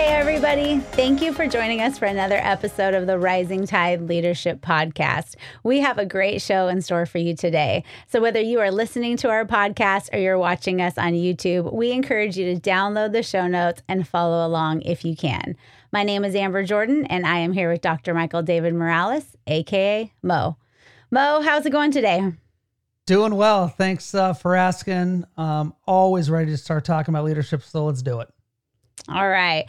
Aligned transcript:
Hey, 0.00 0.14
everybody. 0.14 0.78
Thank 0.78 1.20
you 1.20 1.30
for 1.30 1.46
joining 1.46 1.82
us 1.82 1.98
for 1.98 2.06
another 2.06 2.38
episode 2.38 2.94
of 2.94 3.06
the 3.06 3.18
Rising 3.18 3.66
Tide 3.66 4.00
Leadership 4.00 4.62
Podcast. 4.62 5.34
We 5.62 5.80
have 5.80 5.98
a 5.98 6.06
great 6.06 6.40
show 6.40 6.68
in 6.68 6.80
store 6.80 7.04
for 7.04 7.18
you 7.18 7.36
today. 7.36 7.84
So, 8.06 8.18
whether 8.18 8.40
you 8.40 8.60
are 8.60 8.70
listening 8.70 9.18
to 9.18 9.28
our 9.28 9.44
podcast 9.44 10.08
or 10.14 10.18
you're 10.18 10.38
watching 10.38 10.80
us 10.80 10.96
on 10.96 11.12
YouTube, 11.12 11.70
we 11.74 11.92
encourage 11.92 12.38
you 12.38 12.54
to 12.54 12.58
download 12.58 13.12
the 13.12 13.22
show 13.22 13.46
notes 13.46 13.82
and 13.88 14.08
follow 14.08 14.46
along 14.46 14.80
if 14.82 15.04
you 15.04 15.14
can. 15.14 15.54
My 15.92 16.02
name 16.02 16.24
is 16.24 16.34
Amber 16.34 16.64
Jordan, 16.64 17.04
and 17.04 17.26
I 17.26 17.40
am 17.40 17.52
here 17.52 17.70
with 17.70 17.82
Dr. 17.82 18.14
Michael 18.14 18.40
David 18.40 18.72
Morales, 18.72 19.36
AKA 19.46 20.14
Mo. 20.22 20.56
Mo, 21.10 21.42
how's 21.42 21.66
it 21.66 21.72
going 21.72 21.90
today? 21.90 22.32
Doing 23.04 23.34
well. 23.34 23.68
Thanks 23.68 24.14
uh, 24.14 24.32
for 24.32 24.56
asking. 24.56 25.26
Um, 25.36 25.74
always 25.86 26.30
ready 26.30 26.52
to 26.52 26.56
start 26.56 26.86
talking 26.86 27.14
about 27.14 27.26
leadership, 27.26 27.62
so 27.62 27.84
let's 27.84 28.00
do 28.00 28.20
it. 28.20 28.30
All 29.08 29.28
right. 29.28 29.66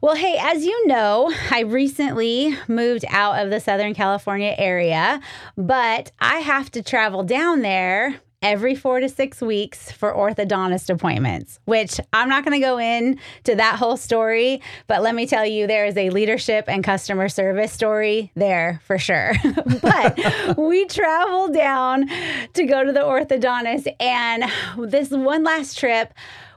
Well, 0.00 0.16
hey, 0.16 0.38
as 0.40 0.64
you 0.64 0.86
know, 0.86 1.32
I 1.50 1.60
recently 1.60 2.56
moved 2.68 3.04
out 3.08 3.44
of 3.44 3.50
the 3.50 3.60
Southern 3.60 3.94
California 3.94 4.54
area, 4.56 5.20
but 5.56 6.10
I 6.20 6.38
have 6.38 6.70
to 6.72 6.82
travel 6.82 7.22
down 7.22 7.60
there 7.60 8.20
every 8.42 8.74
four 8.74 9.00
to 9.00 9.08
six 9.08 9.40
weeks 9.40 9.90
for 9.92 10.12
orthodontist 10.12 10.90
appointments, 10.90 11.60
which 11.64 12.00
I'm 12.12 12.28
not 12.28 12.44
going 12.44 12.60
to 12.60 12.66
go 12.66 12.78
in 12.78 13.18
to 13.44 13.54
that 13.54 13.78
whole 13.78 13.96
story, 13.96 14.60
but 14.88 15.02
let 15.02 15.14
me 15.14 15.26
tell 15.26 15.46
you, 15.46 15.66
there 15.66 15.86
is 15.86 15.96
a 15.96 16.10
leadership 16.10 16.64
and 16.66 16.82
customer 16.82 17.28
service 17.28 17.72
story 17.72 18.32
there 18.34 18.80
for 18.84 18.98
sure. 18.98 19.34
but 19.82 20.58
we 20.58 20.86
travel 20.86 21.48
down 21.48 22.08
to 22.54 22.64
go 22.64 22.84
to 22.84 22.92
the 22.92 23.00
orthodontist, 23.00 23.86
and 24.00 24.44
this 24.90 25.10
one 25.10 25.44
last 25.44 25.78
trip, 25.78 26.12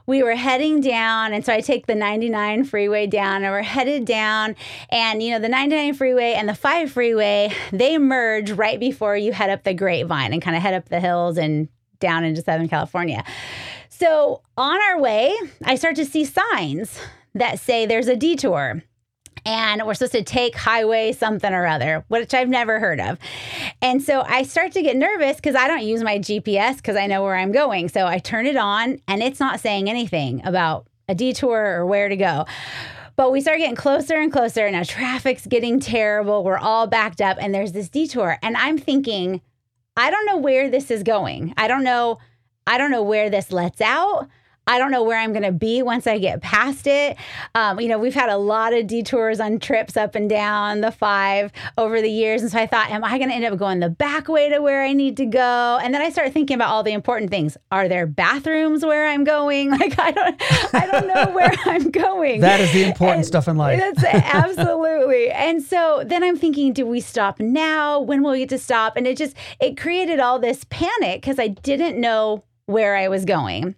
we 0.06 0.22
were 0.22 0.34
heading 0.34 0.80
down. 0.80 1.32
And 1.32 1.44
so 1.44 1.52
I 1.52 1.60
take 1.60 1.86
the 1.86 1.94
99 1.94 2.64
freeway 2.64 3.06
down 3.06 3.42
and 3.42 3.52
we're 3.52 3.62
headed 3.62 4.04
down. 4.04 4.56
And, 4.90 5.22
you 5.22 5.32
know, 5.32 5.38
the 5.38 5.48
99 5.48 5.94
freeway 5.94 6.34
and 6.34 6.48
the 6.48 6.54
5 6.54 6.90
freeway, 6.90 7.52
they 7.72 7.98
merge 7.98 8.52
right 8.52 8.78
before 8.78 9.16
you 9.16 9.32
head 9.32 9.50
up 9.50 9.64
the 9.64 9.74
grapevine 9.74 10.32
and 10.32 10.40
kind 10.40 10.56
of 10.56 10.62
head 10.62 10.74
up 10.74 10.88
the 10.88 11.00
hills 11.00 11.36
and 11.36 11.68
down 11.98 12.24
into 12.24 12.42
Southern 12.42 12.68
California. 12.68 13.24
So 13.88 14.42
on 14.56 14.78
our 14.90 15.00
way, 15.00 15.36
I 15.64 15.76
start 15.76 15.96
to 15.96 16.04
see 16.04 16.24
signs 16.24 17.00
that 17.34 17.58
say 17.58 17.86
there's 17.86 18.08
a 18.08 18.16
detour 18.16 18.82
and 19.46 19.82
we're 19.86 19.94
supposed 19.94 20.12
to 20.12 20.24
take 20.24 20.56
highway 20.56 21.12
something 21.12 21.52
or 21.52 21.66
other, 21.66 22.04
which 22.08 22.34
I've 22.34 22.48
never 22.48 22.80
heard 22.80 23.00
of. 23.00 23.16
And 23.80 24.02
so 24.02 24.22
I 24.22 24.42
start 24.42 24.72
to 24.72 24.82
get 24.82 24.96
nervous 24.96 25.36
because 25.36 25.54
I 25.54 25.68
don't 25.68 25.84
use 25.84 26.02
my 26.02 26.18
GPS 26.18 26.76
because 26.78 26.96
I 26.96 27.06
know 27.06 27.22
where 27.22 27.36
I'm 27.36 27.52
going. 27.52 27.88
So 27.88 28.06
I 28.06 28.18
turn 28.18 28.46
it 28.46 28.56
on 28.56 29.00
and 29.06 29.22
it's 29.22 29.38
not 29.38 29.60
saying 29.60 29.88
anything 29.88 30.44
about 30.44 30.88
a 31.08 31.14
detour 31.14 31.78
or 31.78 31.86
where 31.86 32.08
to 32.08 32.16
go. 32.16 32.44
But 33.14 33.30
we 33.30 33.40
start 33.40 33.58
getting 33.58 33.76
closer 33.76 34.16
and 34.16 34.32
closer. 34.32 34.66
And 34.66 34.74
now 34.74 34.82
traffic's 34.82 35.46
getting 35.46 35.78
terrible. 35.78 36.42
We're 36.42 36.58
all 36.58 36.88
backed 36.88 37.20
up 37.20 37.38
and 37.40 37.54
there's 37.54 37.72
this 37.72 37.88
detour. 37.88 38.38
And 38.42 38.56
I'm 38.56 38.76
thinking, 38.76 39.40
I 39.96 40.10
don't 40.10 40.26
know 40.26 40.36
where 40.36 40.68
this 40.68 40.90
is 40.90 41.04
going. 41.04 41.54
I 41.56 41.68
don't 41.68 41.84
know. 41.84 42.18
I 42.66 42.78
don't 42.78 42.90
know 42.90 43.04
where 43.04 43.30
this 43.30 43.52
lets 43.52 43.80
out. 43.80 44.28
I 44.68 44.78
don't 44.78 44.90
know 44.90 45.04
where 45.04 45.16
I'm 45.16 45.32
going 45.32 45.44
to 45.44 45.52
be 45.52 45.80
once 45.80 46.08
I 46.08 46.18
get 46.18 46.42
past 46.42 46.88
it. 46.88 47.16
Um, 47.54 47.78
you 47.78 47.86
know, 47.86 47.98
we've 47.98 48.14
had 48.14 48.28
a 48.28 48.36
lot 48.36 48.72
of 48.72 48.88
detours 48.88 49.38
on 49.38 49.60
trips 49.60 49.96
up 49.96 50.16
and 50.16 50.28
down 50.28 50.80
the 50.80 50.90
five 50.90 51.52
over 51.78 52.02
the 52.02 52.10
years. 52.10 52.42
And 52.42 52.50
so 52.50 52.58
I 52.58 52.66
thought, 52.66 52.90
am 52.90 53.04
I 53.04 53.18
going 53.18 53.28
to 53.28 53.34
end 53.36 53.44
up 53.44 53.56
going 53.58 53.78
the 53.78 53.88
back 53.88 54.26
way 54.26 54.48
to 54.48 54.58
where 54.60 54.82
I 54.82 54.92
need 54.92 55.16
to 55.18 55.26
go? 55.26 55.78
And 55.80 55.94
then 55.94 56.02
I 56.02 56.10
started 56.10 56.32
thinking 56.32 56.56
about 56.56 56.70
all 56.70 56.82
the 56.82 56.92
important 56.92 57.30
things. 57.30 57.56
Are 57.70 57.86
there 57.88 58.08
bathrooms 58.08 58.84
where 58.84 59.08
I'm 59.08 59.24
going? 59.24 59.70
Like, 59.76 59.98
I 59.98 60.10
don't, 60.10 60.42
I 60.74 60.86
don't 60.86 61.06
know 61.06 61.26
where 61.34 61.52
I'm 61.66 61.90
going. 61.90 62.40
That 62.40 62.60
is 62.60 62.72
the 62.72 62.84
important 62.84 63.18
and 63.18 63.26
stuff 63.26 63.46
in 63.46 63.56
life. 63.58 63.78
That's 63.78 64.04
absolutely. 64.34 65.30
and 65.30 65.62
so 65.62 66.02
then 66.06 66.24
I'm 66.24 66.36
thinking, 66.36 66.72
do 66.72 66.86
we 66.86 67.00
stop 67.00 67.38
now? 67.38 68.00
When 68.00 68.22
will 68.22 68.30
we 68.30 68.38
get 68.38 68.48
to 68.50 68.58
stop? 68.58 68.96
And 68.96 69.06
it 69.06 69.18
just, 69.18 69.36
it 69.60 69.76
created 69.76 70.18
all 70.18 70.38
this 70.38 70.64
panic 70.70 71.20
because 71.20 71.38
I 71.38 71.48
didn't 71.48 72.00
know 72.00 72.42
where 72.64 72.96
I 72.96 73.08
was 73.08 73.26
going 73.26 73.76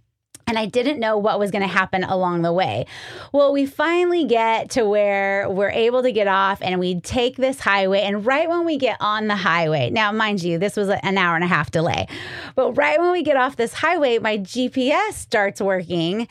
and 0.49 0.59
I 0.59 0.67
didn't 0.67 0.99
know 0.99 1.17
what 1.19 1.39
was 1.39 1.51
going 1.51 1.63
to 1.63 1.69
happen 1.69 2.03
along 2.03 2.43
the 2.43 2.53
way. 2.53 2.87
Well, 3.33 3.53
we 3.53 3.67
finally 3.67 4.25
get 4.25 4.71
to 4.71 4.85
where 4.85 5.49
we're 5.49 5.71
able 5.71 6.03
to 6.03 6.11
get 6.11 6.27
off 6.27 6.61
and 6.63 6.81
we 6.81 7.01
take 7.01 7.37
this 7.37 7.61
highway. 7.61 8.01
And 8.01 8.25
right 8.25 8.49
when 8.49 8.65
we 8.65 8.79
get 8.79 8.97
on 8.99 9.29
the 9.29 9.37
highway, 9.37 9.91
now, 9.91 10.11
mind 10.11 10.43
you, 10.43 10.59
this 10.59 10.77
was 10.77 10.89
an 10.89 11.19
hour 11.19 11.35
and 11.35 11.45
a 11.45 11.49
half 11.49 11.71
delay, 11.71 12.09
but 12.55 12.73
right 12.73 12.99
when 12.99 13.13
we 13.13 13.23
get 13.23 13.37
off 13.37 13.57
this 13.57 13.75
highway, 13.75 14.19
my 14.19 14.39
GPS 14.39 15.13
starts 15.13 15.61
working 15.61 16.27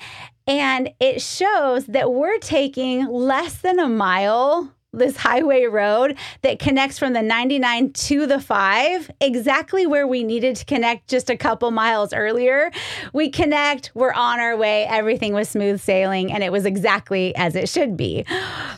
and 0.47 0.89
it 0.99 1.21
shows 1.21 1.85
that 1.87 2.11
we're 2.11 2.39
taking 2.39 3.05
less 3.05 3.57
than 3.57 3.79
a 3.79 3.89
mile 3.89 4.73
this 4.97 5.17
highway 5.17 5.65
road 5.65 6.17
that 6.41 6.59
connects 6.59 6.99
from 6.99 7.13
the 7.13 7.21
99 7.21 7.91
to 7.93 8.25
the 8.25 8.39
5 8.39 9.11
exactly 9.21 9.87
where 9.87 10.07
we 10.07 10.23
needed 10.23 10.55
to 10.57 10.65
connect 10.65 11.07
just 11.07 11.29
a 11.29 11.37
couple 11.37 11.71
miles 11.71 12.13
earlier. 12.13 12.71
We 13.13 13.29
connect 13.29 13.91
we're 13.93 14.13
on 14.13 14.39
our 14.39 14.55
way 14.55 14.85
everything 14.85 15.33
was 15.33 15.49
smooth 15.49 15.79
sailing 15.79 16.31
and 16.31 16.43
it 16.43 16.51
was 16.51 16.65
exactly 16.65 17.35
as 17.35 17.55
it 17.55 17.69
should 17.69 17.97
be. 17.97 18.25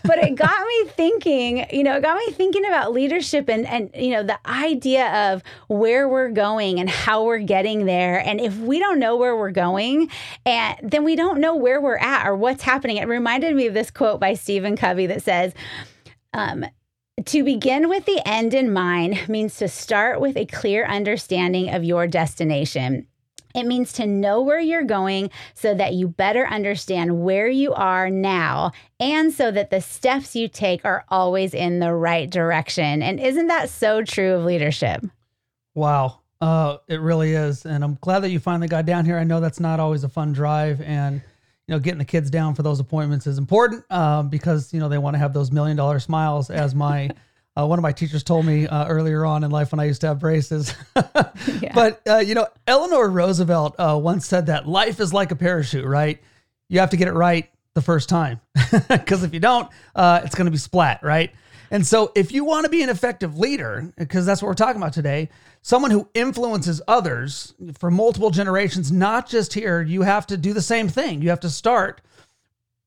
But 0.04 0.20
it 0.20 0.36
got 0.36 0.60
me 0.66 0.90
thinking 0.90 1.66
you 1.72 1.84
know 1.84 1.98
it 1.98 2.02
got 2.02 2.18
me 2.18 2.32
thinking 2.32 2.66
about 2.66 2.94
leadership 2.94 3.50
and 3.50 3.66
and 3.66 3.90
you 3.96 4.12
know 4.12 4.24
the 4.24 4.40
idea 4.48 5.32
of 5.32 5.44
where 5.68 6.08
we're 6.08 6.30
going 6.30 6.80
and 6.80 6.90
how 6.90 7.24
we're 7.24 7.40
getting 7.40 7.86
there. 7.86 8.20
And 8.20 8.40
if 8.40 8.58
we 8.58 8.80
don't 8.80 9.00
know 9.00 9.16
where 9.16 9.36
we're 9.36 9.52
going 9.52 10.10
and 10.46 10.78
then 10.84 11.04
we 11.04 11.16
don't 11.16 11.40
know 11.40 11.56
where 11.56 11.82
we're 11.82 11.98
at 11.98 12.28
or 12.28 12.36
what's 12.36 12.64
happening. 12.64 12.98
It 12.98 13.08
reminded 13.08 13.56
me 13.56 13.68
of 13.68 13.74
this 13.74 13.92
quote 13.92 14.20
by 14.20 14.34
Stephen 14.34 14.76
Covey 14.76 15.08
that 15.08 15.24
says 15.24 15.54
um, 16.34 16.66
to 17.26 17.44
begin 17.44 17.90
with 17.90 18.06
the 18.06 18.22
end 18.26 18.54
in 18.54 18.72
mind 18.72 19.28
means 19.28 19.58
to 19.58 19.68
start 19.68 20.22
with 20.22 20.38
a 20.38 20.46
clear 20.46 20.86
understanding 20.86 21.70
of 21.70 21.84
your 21.84 22.08
destination. 22.08 23.08
It 23.56 23.66
means 23.66 23.92
to 23.94 24.06
know 24.06 24.42
where 24.42 24.60
you're 24.60 24.84
going 24.84 25.32
so 25.56 25.74
that 25.74 25.94
you 25.94 26.08
better 26.08 26.46
understand 26.46 27.22
where 27.22 27.48
you 27.48 27.74
are 27.74 28.10
now 28.10 28.72
and 29.00 29.34
so 29.34 29.50
that 29.52 29.72
the 29.72 29.82
steps 29.82 30.36
you 30.36 30.48
take 30.48 30.86
are 30.86 31.04
always 31.10 31.54
in 31.54 31.80
the 31.80 31.94
right 31.94 32.30
direction. 32.30 33.02
And 33.02 33.20
isn't 33.20 33.48
that 33.48 33.70
so 33.70 34.04
true 34.04 34.36
of 34.36 34.46
leadership? 34.46 35.04
Wow. 35.74 36.20
Uh, 36.40 36.78
it 36.88 37.02
really 37.02 37.34
is. 37.34 37.66
And 37.66 37.84
I'm 37.84 37.98
glad 38.02 38.20
that 38.20 38.30
you 38.30 38.40
finally 38.40 38.68
got 38.68 38.86
down 38.86 39.04
here. 39.04 39.18
I 39.18 39.24
know 39.24 39.40
that's 39.40 39.60
not 39.60 39.80
always 39.80 40.04
a 40.04 40.10
fun 40.10 40.32
drive. 40.32 40.80
And 40.82 41.22
you 41.70 41.76
know, 41.76 41.80
getting 41.80 42.00
the 42.00 42.06
kids 42.06 42.32
down 42.32 42.56
for 42.56 42.64
those 42.64 42.80
appointments 42.80 43.28
is 43.28 43.38
important 43.38 43.86
um, 43.92 44.30
because 44.30 44.74
you 44.74 44.80
know 44.80 44.90
they 44.90 44.98
want 44.98 45.14
to 45.14 45.20
have 45.20 45.34
those 45.34 45.52
million 45.52 45.78
dollar 45.78 46.00
smiles. 46.00 46.50
As 46.50 46.74
my 46.74 47.12
uh, 47.56 47.64
one 47.68 47.78
of 47.78 47.84
my 47.84 47.92
teachers 47.92 48.24
told 48.24 48.44
me 48.44 48.66
uh, 48.66 48.88
earlier 48.88 49.24
on 49.24 49.44
in 49.44 49.52
life 49.52 49.72
when 49.72 49.80
I 49.80 49.84
used 49.84 50.02
to 50.02 50.08
have 50.08 50.18
braces. 50.18 50.74
yeah. 51.62 51.72
But 51.76 52.02
uh, 52.10 52.18
you 52.18 52.34
know, 52.34 52.48
Eleanor 52.66 53.08
Roosevelt 53.08 53.76
uh, 53.78 54.00
once 54.02 54.26
said 54.26 54.48
that 54.48 54.68
life 54.68 55.00
is 55.00 55.14
like 55.14 55.30
a 55.30 55.36
parachute, 55.36 55.86
right? 55.86 56.20
You 56.70 56.80
have 56.80 56.90
to 56.90 56.98
get 56.98 57.08
it 57.08 57.14
right 57.14 57.48
the 57.76 57.84
first 57.84 58.10
time 58.10 58.42
because 58.90 59.22
if 59.22 59.32
you 59.36 59.40
don't, 59.40 59.70
uh, 59.94 60.22
it's 60.24 60.34
going 60.34 60.46
to 60.46 60.52
be 60.52 60.58
splat, 60.58 61.04
right? 61.04 61.32
And 61.72 61.86
so, 61.86 62.12
if 62.16 62.32
you 62.32 62.44
want 62.44 62.66
to 62.66 62.70
be 62.70 62.82
an 62.82 62.90
effective 62.90 63.38
leader, 63.38 63.94
because 63.98 64.26
that's 64.26 64.42
what 64.42 64.48
we're 64.48 64.56
talking 64.56 64.82
about 64.82 64.94
today, 64.94 65.30
someone 65.62 65.92
who 65.92 66.10
influences 66.14 66.82
others 66.88 67.54
for 67.78 67.92
multiple 67.92 68.32
generations, 68.32 68.92
not 68.92 69.30
just 69.30 69.54
here, 69.54 69.82
you 69.82 70.02
have 70.02 70.26
to 70.28 70.38
do 70.38 70.54
the 70.54 70.62
same 70.62 70.88
thing. 70.88 71.22
You 71.22 71.30
have 71.30 71.42
to 71.42 71.50
start 71.50 72.02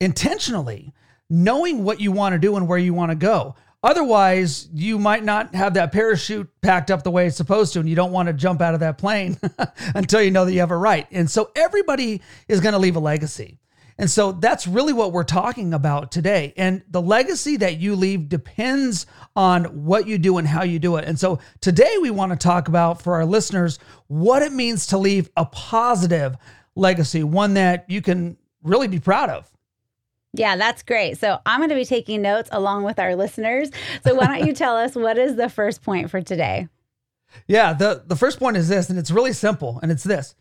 intentionally 0.00 0.92
knowing 1.30 1.84
what 1.84 2.00
you 2.00 2.12
want 2.12 2.34
to 2.34 2.38
do 2.38 2.56
and 2.56 2.68
where 2.68 2.78
you 2.78 2.92
want 2.92 3.10
to 3.10 3.16
go. 3.16 3.54
Otherwise, 3.84 4.68
you 4.72 4.98
might 4.98 5.24
not 5.24 5.54
have 5.54 5.74
that 5.74 5.90
parachute 5.90 6.48
packed 6.60 6.90
up 6.90 7.02
the 7.02 7.10
way 7.10 7.26
it's 7.26 7.36
supposed 7.36 7.72
to, 7.72 7.80
and 7.80 7.88
you 7.88 7.96
don't 7.96 8.12
want 8.12 8.28
to 8.28 8.32
jump 8.32 8.60
out 8.60 8.74
of 8.74 8.80
that 8.80 8.96
plane 8.96 9.36
until 9.94 10.22
you 10.22 10.30
know 10.30 10.44
that 10.44 10.52
you 10.52 10.60
have 10.60 10.70
it 10.70 10.76
right. 10.76 11.06
And 11.10 11.30
so, 11.30 11.50
everybody 11.56 12.20
is 12.48 12.60
going 12.60 12.74
to 12.74 12.78
leave 12.78 12.96
a 12.96 13.00
legacy. 13.00 13.58
And 14.02 14.10
so 14.10 14.32
that's 14.32 14.66
really 14.66 14.92
what 14.92 15.12
we're 15.12 15.22
talking 15.22 15.72
about 15.72 16.10
today. 16.10 16.54
And 16.56 16.82
the 16.90 17.00
legacy 17.00 17.56
that 17.58 17.76
you 17.76 17.94
leave 17.94 18.28
depends 18.28 19.06
on 19.36 19.84
what 19.84 20.08
you 20.08 20.18
do 20.18 20.38
and 20.38 20.48
how 20.48 20.64
you 20.64 20.80
do 20.80 20.96
it. 20.96 21.04
And 21.04 21.16
so 21.16 21.38
today 21.60 21.98
we 22.02 22.10
want 22.10 22.32
to 22.32 22.36
talk 22.36 22.66
about 22.66 23.00
for 23.00 23.14
our 23.14 23.24
listeners 23.24 23.78
what 24.08 24.42
it 24.42 24.52
means 24.52 24.88
to 24.88 24.98
leave 24.98 25.30
a 25.36 25.44
positive 25.44 26.36
legacy, 26.74 27.22
one 27.22 27.54
that 27.54 27.84
you 27.88 28.02
can 28.02 28.36
really 28.64 28.88
be 28.88 28.98
proud 28.98 29.30
of. 29.30 29.48
Yeah, 30.32 30.56
that's 30.56 30.82
great. 30.82 31.16
So 31.18 31.38
I'm 31.46 31.60
going 31.60 31.68
to 31.68 31.76
be 31.76 31.84
taking 31.84 32.22
notes 32.22 32.48
along 32.50 32.82
with 32.82 32.98
our 32.98 33.14
listeners. 33.14 33.70
So 34.04 34.16
why 34.16 34.26
don't 34.26 34.48
you 34.48 34.52
tell 34.56 34.76
us 34.76 34.96
what 34.96 35.16
is 35.16 35.36
the 35.36 35.48
first 35.48 35.80
point 35.80 36.10
for 36.10 36.20
today? 36.20 36.66
Yeah, 37.46 37.72
the, 37.72 38.02
the 38.04 38.16
first 38.16 38.40
point 38.40 38.56
is 38.56 38.68
this, 38.68 38.90
and 38.90 38.98
it's 38.98 39.12
really 39.12 39.32
simple, 39.32 39.78
and 39.80 39.92
it's 39.92 40.02
this 40.02 40.34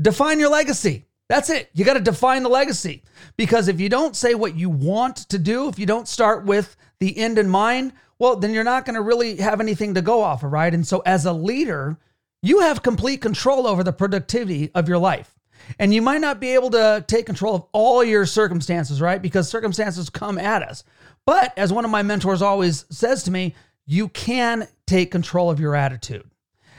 define 0.00 0.40
your 0.40 0.50
legacy. 0.50 1.04
That's 1.28 1.48
it. 1.50 1.70
You 1.72 1.84
got 1.84 1.94
to 1.94 2.00
define 2.00 2.42
the 2.42 2.48
legacy 2.48 3.02
because 3.36 3.68
if 3.68 3.80
you 3.80 3.88
don't 3.88 4.14
say 4.14 4.34
what 4.34 4.56
you 4.56 4.68
want 4.68 5.16
to 5.30 5.38
do, 5.38 5.68
if 5.68 5.78
you 5.78 5.86
don't 5.86 6.06
start 6.08 6.44
with 6.44 6.76
the 7.00 7.16
end 7.16 7.38
in 7.38 7.48
mind, 7.48 7.92
well, 8.18 8.36
then 8.36 8.52
you're 8.52 8.64
not 8.64 8.84
going 8.84 8.94
to 8.94 9.02
really 9.02 9.36
have 9.36 9.60
anything 9.60 9.94
to 9.94 10.02
go 10.02 10.22
off 10.22 10.42
of, 10.42 10.52
right? 10.52 10.72
And 10.72 10.86
so 10.86 11.02
as 11.06 11.24
a 11.24 11.32
leader, 11.32 11.98
you 12.42 12.60
have 12.60 12.82
complete 12.82 13.22
control 13.22 13.66
over 13.66 13.82
the 13.82 13.92
productivity 13.92 14.70
of 14.74 14.88
your 14.88 14.98
life. 14.98 15.34
And 15.78 15.94
you 15.94 16.02
might 16.02 16.20
not 16.20 16.40
be 16.40 16.50
able 16.50 16.70
to 16.70 17.02
take 17.08 17.24
control 17.24 17.54
of 17.54 17.64
all 17.72 18.04
your 18.04 18.26
circumstances, 18.26 19.00
right? 19.00 19.20
Because 19.20 19.48
circumstances 19.48 20.10
come 20.10 20.38
at 20.38 20.62
us. 20.62 20.84
But 21.24 21.56
as 21.56 21.72
one 21.72 21.86
of 21.86 21.90
my 21.90 22.02
mentors 22.02 22.42
always 22.42 22.84
says 22.90 23.22
to 23.24 23.30
me, 23.30 23.54
you 23.86 24.08
can 24.08 24.68
take 24.86 25.10
control 25.10 25.50
of 25.50 25.58
your 25.58 25.74
attitude. 25.74 26.28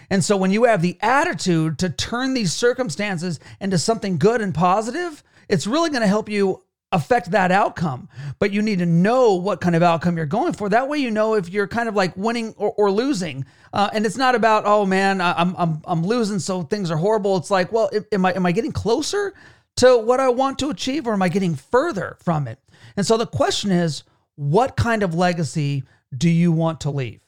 And 0.10 0.24
so 0.24 0.38
when 0.38 0.52
you 0.52 0.64
have 0.66 0.82
the 0.82 0.98
attitude 1.02 1.80
to 1.80 1.90
turn 1.90 2.34
these 2.34 2.54
circumstances 2.54 3.40
into 3.60 3.78
something 3.78 4.18
good 4.18 4.42
and 4.42 4.54
positive, 4.54 5.24
it's 5.50 5.68
really 5.68 5.90
going 5.90 6.02
to 6.02 6.08
help 6.08 6.30
you 6.30 6.64
affect 6.92 7.32
that 7.32 7.52
outcome. 7.52 8.08
But 8.40 8.52
you 8.52 8.62
need 8.62 8.80
to 8.80 8.86
know 8.86 9.36
what 9.36 9.62
kind 9.62 9.76
of 9.76 9.84
outcome 9.84 10.18
you're 10.18 10.26
going 10.26 10.54
for. 10.54 10.70
That 10.70 10.88
way, 10.88 10.98
you 10.98 11.12
know 11.12 11.36
if 11.36 11.50
you're 11.50 11.68
kind 11.68 11.90
of 11.90 11.96
like 11.96 12.16
winning 12.16 12.54
or, 12.58 12.72
or 12.78 12.92
losing. 12.92 13.46
Uh, 13.74 13.90
and 13.94 14.06
it's 14.06 14.18
not 14.18 14.36
about 14.36 14.64
oh 14.66 14.86
man, 14.86 15.20
I'm 15.22 15.56
I'm 15.58 15.82
I'm 15.86 16.04
losing, 16.06 16.40
so 16.40 16.64
things 16.64 16.90
are 16.90 16.98
horrible. 16.98 17.38
It's 17.38 17.52
like, 17.52 17.72
well, 17.72 17.90
am 18.12 18.26
I 18.26 18.34
am 18.34 18.46
I 18.46 18.52
getting 18.52 18.72
closer 18.72 19.34
to 19.78 19.98
what 19.98 20.20
I 20.20 20.30
want 20.30 20.60
to 20.60 20.70
achieve, 20.70 21.06
or 21.08 21.14
am 21.14 21.22
I 21.22 21.30
getting 21.30 21.56
further 21.56 22.18
from 22.24 22.48
it? 22.48 22.60
And 22.96 23.06
so 23.06 23.18
the 23.18 23.28
question 23.28 23.72
is, 23.72 24.04
what 24.36 24.78
kind 24.78 25.04
of 25.04 25.14
legacy 25.14 25.84
do 26.18 26.30
you 26.30 26.52
want 26.52 26.82
to 26.82 26.90
leave? 26.92 27.25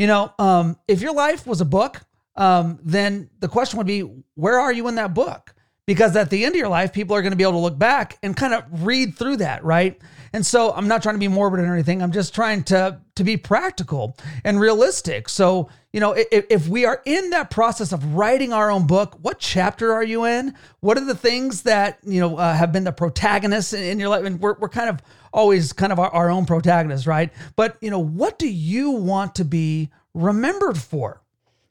You 0.00 0.06
know, 0.06 0.32
um, 0.38 0.78
if 0.88 1.02
your 1.02 1.12
life 1.12 1.46
was 1.46 1.60
a 1.60 1.66
book, 1.66 2.00
um, 2.34 2.78
then 2.82 3.28
the 3.40 3.48
question 3.48 3.76
would 3.76 3.86
be, 3.86 4.00
where 4.34 4.58
are 4.58 4.72
you 4.72 4.88
in 4.88 4.94
that 4.94 5.12
book? 5.12 5.54
Because 5.84 6.16
at 6.16 6.30
the 6.30 6.42
end 6.42 6.54
of 6.54 6.58
your 6.58 6.70
life, 6.70 6.90
people 6.90 7.14
are 7.14 7.20
going 7.20 7.32
to 7.32 7.36
be 7.36 7.42
able 7.42 7.52
to 7.52 7.58
look 7.58 7.78
back 7.78 8.16
and 8.22 8.34
kind 8.34 8.54
of 8.54 8.64
read 8.86 9.14
through 9.18 9.36
that, 9.36 9.62
right? 9.62 10.00
And 10.32 10.46
so 10.46 10.72
I'm 10.72 10.88
not 10.88 11.02
trying 11.02 11.16
to 11.16 11.18
be 11.18 11.28
morbid 11.28 11.60
or 11.60 11.74
anything. 11.74 12.02
I'm 12.02 12.12
just 12.12 12.34
trying 12.34 12.62
to 12.64 12.98
to 13.16 13.24
be 13.24 13.36
practical 13.36 14.16
and 14.42 14.58
realistic. 14.58 15.28
So, 15.28 15.68
you 15.92 15.98
know, 16.00 16.12
if, 16.12 16.46
if 16.50 16.68
we 16.68 16.84
are 16.84 17.02
in 17.04 17.30
that 17.30 17.50
process 17.50 17.92
of 17.92 18.14
writing 18.14 18.52
our 18.52 18.70
own 18.70 18.86
book, 18.86 19.18
what 19.22 19.38
chapter 19.38 19.92
are 19.92 20.04
you 20.04 20.24
in? 20.24 20.54
What 20.80 20.96
are 20.98 21.04
the 21.04 21.16
things 21.16 21.62
that, 21.62 21.98
you 22.04 22.20
know, 22.20 22.36
uh, 22.36 22.54
have 22.54 22.72
been 22.72 22.84
the 22.84 22.92
protagonists 22.92 23.72
in, 23.72 23.82
in 23.82 23.98
your 23.98 24.08
life? 24.08 24.24
And 24.24 24.40
we're, 24.40 24.56
we're 24.58 24.68
kind 24.68 24.88
of 24.88 25.00
always 25.32 25.72
kind 25.72 25.92
of 25.92 25.98
our, 25.98 26.10
our 26.10 26.30
own 26.30 26.46
protagonists, 26.46 27.06
right? 27.06 27.32
But, 27.56 27.76
you 27.80 27.90
know, 27.90 27.98
what 27.98 28.38
do 28.38 28.48
you 28.48 28.90
want 28.92 29.34
to 29.36 29.44
be 29.44 29.90
remembered 30.14 30.78
for? 30.78 31.22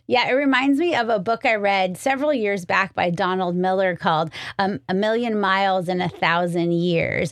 Yeah, 0.10 0.28
it 0.28 0.34
reminds 0.34 0.80
me 0.80 0.96
of 0.96 1.08
a 1.08 1.20
book 1.20 1.46
I 1.46 1.54
read 1.54 1.96
several 1.96 2.34
years 2.34 2.66
back 2.66 2.96
by 2.96 3.12
Donald 3.12 3.56
Miller 3.56 3.96
called 3.96 4.32
um, 4.58 4.80
A 4.90 4.94
Million 4.96 5.40
Miles 5.40 5.88
in 5.88 6.02
a 6.02 6.10
Thousand 6.10 6.72
Years. 6.72 7.32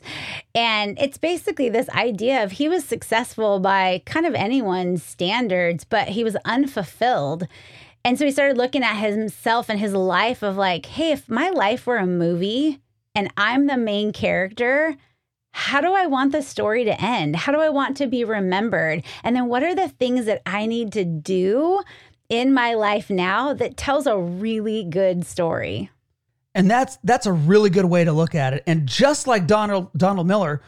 And 0.54 0.96
it's 1.00 1.18
basically 1.18 1.70
this 1.70 1.90
idea 1.90 2.44
of 2.44 2.52
he 2.52 2.70
was 2.70 2.86
successful 2.86 3.60
by 3.60 4.04
kind 4.06 4.28
of 4.28 4.36
anyone's 4.36 5.02
standards, 5.02 5.86
but 5.86 6.10
he 6.10 6.24
was 6.24 6.36
unfulfilled. 6.46 7.48
And 8.06 8.20
so 8.20 8.26
he 8.26 8.32
started 8.32 8.60
looking 8.60 8.84
at 8.84 8.98
himself 8.98 9.70
and 9.70 9.80
his 9.80 9.94
life 9.94 10.44
of 10.44 10.56
like, 10.56 10.86
hey, 10.86 11.14
if 11.14 11.28
my 11.28 11.50
life 11.50 11.88
were 11.88 11.98
a 11.98 12.06
movie 12.06 12.80
and 13.16 13.34
I'm 13.38 13.66
the 13.66 13.78
main 13.78 14.14
character, 14.14 14.96
how 15.52 15.82
do 15.82 15.92
I 15.96 16.06
want 16.06 16.32
the 16.34 16.44
story 16.44 16.84
to 16.84 17.02
end? 17.02 17.36
How 17.36 17.52
do 17.52 17.60
I 17.60 17.70
want 17.70 17.98
to 17.98 18.06
be 18.06 18.24
remembered? 18.24 19.04
And 19.24 19.36
then 19.36 19.48
what 19.48 19.64
are 19.64 19.74
the 19.74 19.90
things 19.90 20.26
that 20.26 20.44
I 20.46 20.68
need 20.68 20.94
to 20.94 21.04
do 21.04 21.82
in 22.30 22.54
my 22.54 22.74
life 22.74 23.10
now 23.10 23.54
that 23.54 23.78
tells 23.78 24.08
a 24.08 24.18
really 24.18 24.84
good 24.84 25.26
story? 25.26 25.90
And 26.54 26.70
that's 26.70 26.98
that's 27.04 27.26
a 27.26 27.32
really 27.32 27.70
good 27.70 27.86
way 27.86 28.04
to 28.04 28.12
look 28.12 28.34
at 28.36 28.54
it. 28.54 28.64
And 28.66 28.88
just 28.88 29.28
like 29.28 29.48
Donald 29.48 29.92
Donald 29.96 30.28
Miller, 30.28 30.62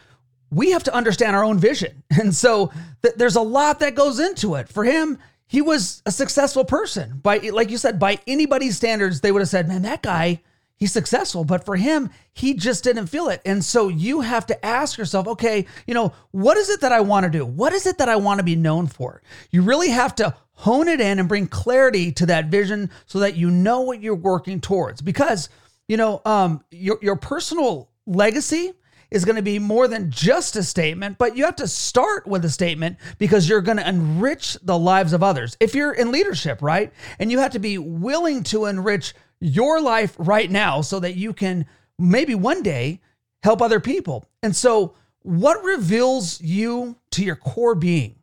we 0.51 0.71
have 0.71 0.83
to 0.83 0.93
understand 0.93 1.35
our 1.35 1.43
own 1.43 1.57
vision. 1.57 2.03
And 2.19 2.35
so 2.35 2.71
th- 3.01 3.15
there's 3.15 3.35
a 3.35 3.41
lot 3.41 3.79
that 3.79 3.95
goes 3.95 4.19
into 4.19 4.55
it. 4.55 4.69
For 4.69 4.83
him, 4.83 5.17
he 5.47 5.61
was 5.61 6.03
a 6.05 6.11
successful 6.11 6.65
person. 6.65 7.19
By 7.23 7.37
like 7.37 7.71
you 7.71 7.77
said, 7.77 7.99
by 7.99 8.19
anybody's 8.27 8.77
standards, 8.77 9.21
they 9.21 9.31
would 9.31 9.41
have 9.41 9.49
said, 9.49 9.67
"Man, 9.67 9.81
that 9.81 10.03
guy 10.03 10.41
he's 10.79 10.91
successful. 10.91 11.43
But 11.43 11.65
for 11.65 11.75
him, 11.75 12.09
he 12.33 12.53
just 12.53 12.83
didn't 12.83 13.07
feel 13.07 13.29
it. 13.29 13.41
And 13.45 13.63
so 13.63 13.89
you 13.89 14.21
have 14.21 14.45
to 14.47 14.65
ask 14.65 14.97
yourself, 14.97 15.27
okay, 15.27 15.65
you 15.85 15.93
know, 15.93 16.13
what 16.31 16.57
is 16.57 16.69
it 16.69 16.81
that 16.81 16.91
I 16.91 17.01
want 17.01 17.25
to 17.25 17.29
do? 17.29 17.45
What 17.45 17.73
is 17.73 17.85
it 17.85 17.97
that 17.97 18.09
I 18.09 18.15
want 18.15 18.39
to 18.39 18.43
be 18.43 18.55
known 18.55 18.87
for? 18.87 19.21
You 19.51 19.61
really 19.61 19.89
have 19.89 20.15
to 20.15 20.35
hone 20.53 20.87
it 20.87 20.99
in 20.99 21.19
and 21.19 21.29
bring 21.29 21.47
clarity 21.47 22.11
to 22.13 22.25
that 22.27 22.47
vision 22.47 22.89
so 23.05 23.19
that 23.19 23.35
you 23.35 23.51
know 23.51 23.81
what 23.81 24.01
you're 24.01 24.15
working 24.15 24.59
towards. 24.59 25.01
Because, 25.01 25.49
you 25.87 25.97
know, 25.97 26.21
um, 26.25 26.63
your, 26.71 26.97
your 27.01 27.15
personal 27.15 27.89
legacy 28.05 28.73
is 29.11 29.25
going 29.25 29.37
to 29.37 29.41
be 29.41 29.57
more 29.57 29.87
than 29.87 30.11
just 30.11 30.55
a 30.55 30.63
statement, 30.63 31.17
but 31.17 31.35
you 31.35 31.43
have 31.45 31.55
to 31.55 31.67
start 31.67 32.27
with 32.27 32.45
a 32.45 32.49
statement 32.49 32.97
because 33.17 33.49
you're 33.49 33.61
going 33.61 33.77
to 33.77 33.87
enrich 33.87 34.55
the 34.61 34.77
lives 34.77 35.13
of 35.13 35.23
others. 35.23 35.57
If 35.59 35.73
you're 35.73 35.93
in 35.93 36.11
leadership, 36.11 36.61
right? 36.61 36.93
And 37.17 37.31
you 37.31 37.39
have 37.39 37.51
to 37.53 37.59
be 37.59 37.77
willing 37.77 38.43
to 38.43 38.65
enrich 38.65 39.15
your 39.39 39.81
life 39.81 40.15
right 40.17 40.49
now 40.49 40.81
so 40.81 40.99
that 40.99 41.15
you 41.15 41.33
can 41.33 41.65
maybe 41.97 42.35
one 42.35 42.61
day 42.61 43.01
help 43.43 43.61
other 43.61 43.79
people. 43.79 44.25
And 44.43 44.55
so, 44.55 44.95
what 45.21 45.63
reveals 45.63 46.41
you 46.41 46.95
to 47.11 47.23
your 47.23 47.35
core 47.35 47.75
being? 47.75 48.15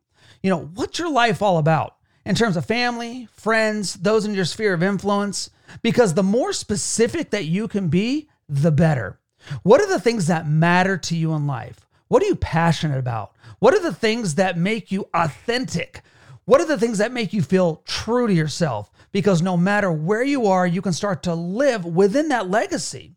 You 0.43 0.51
know, 0.51 0.71
what's 0.75 0.99
your 0.99 1.11
life 1.11 1.43
all 1.43 1.59
about 1.59 1.97
in 2.25 2.35
terms 2.35 2.57
of 2.57 2.65
family, 2.65 3.29
friends, 3.33 3.95
those 3.95 4.25
in 4.25 4.35
your 4.35 4.45
sphere 4.45 4.73
of 4.73 4.83
influence? 4.83 5.51
Because 5.83 6.15
the 6.15 6.23
more 6.23 6.53
specific 6.53 7.31
that 7.31 7.45
you 7.45 7.69
can 7.69 7.89
be, 7.89 8.29
the 8.49 8.71
better. 8.71 9.19
What 9.63 9.81
are 9.81 9.89
the 9.89 10.01
things 10.01 10.27
that 10.27 10.49
matter 10.49 10.97
to 10.97 11.17
you 11.17 11.35
in 11.35 11.47
life? 11.47 11.87
What 12.09 12.23
are 12.23 12.27
you 12.27 12.37
passionate 12.37 12.99
about? 12.99 13.35
What 13.59 13.75
are 13.75 13.83
the 13.83 13.93
things 13.95 14.37
that 14.37 14.57
make 14.57 14.93
you 14.93 15.09
authentic? 15.13 16.03
What 16.45 16.61
are 16.61 16.67
the 16.67 16.79
things 16.79 16.99
that 16.99 17.13
make 17.13 17.33
you 17.33 17.43
feel 17.43 17.83
true 17.85 18.27
to 18.27 18.33
yourself? 18.33 18.91
Because 19.13 19.43
no 19.43 19.57
matter 19.57 19.91
where 19.91 20.23
you 20.23 20.47
are, 20.47 20.67
you 20.67 20.83
can 20.83 20.93
start 20.93 21.23
to 21.25 21.35
live 21.35 21.85
within 21.85 22.29
that 22.29 22.51
legacy. 22.51 23.15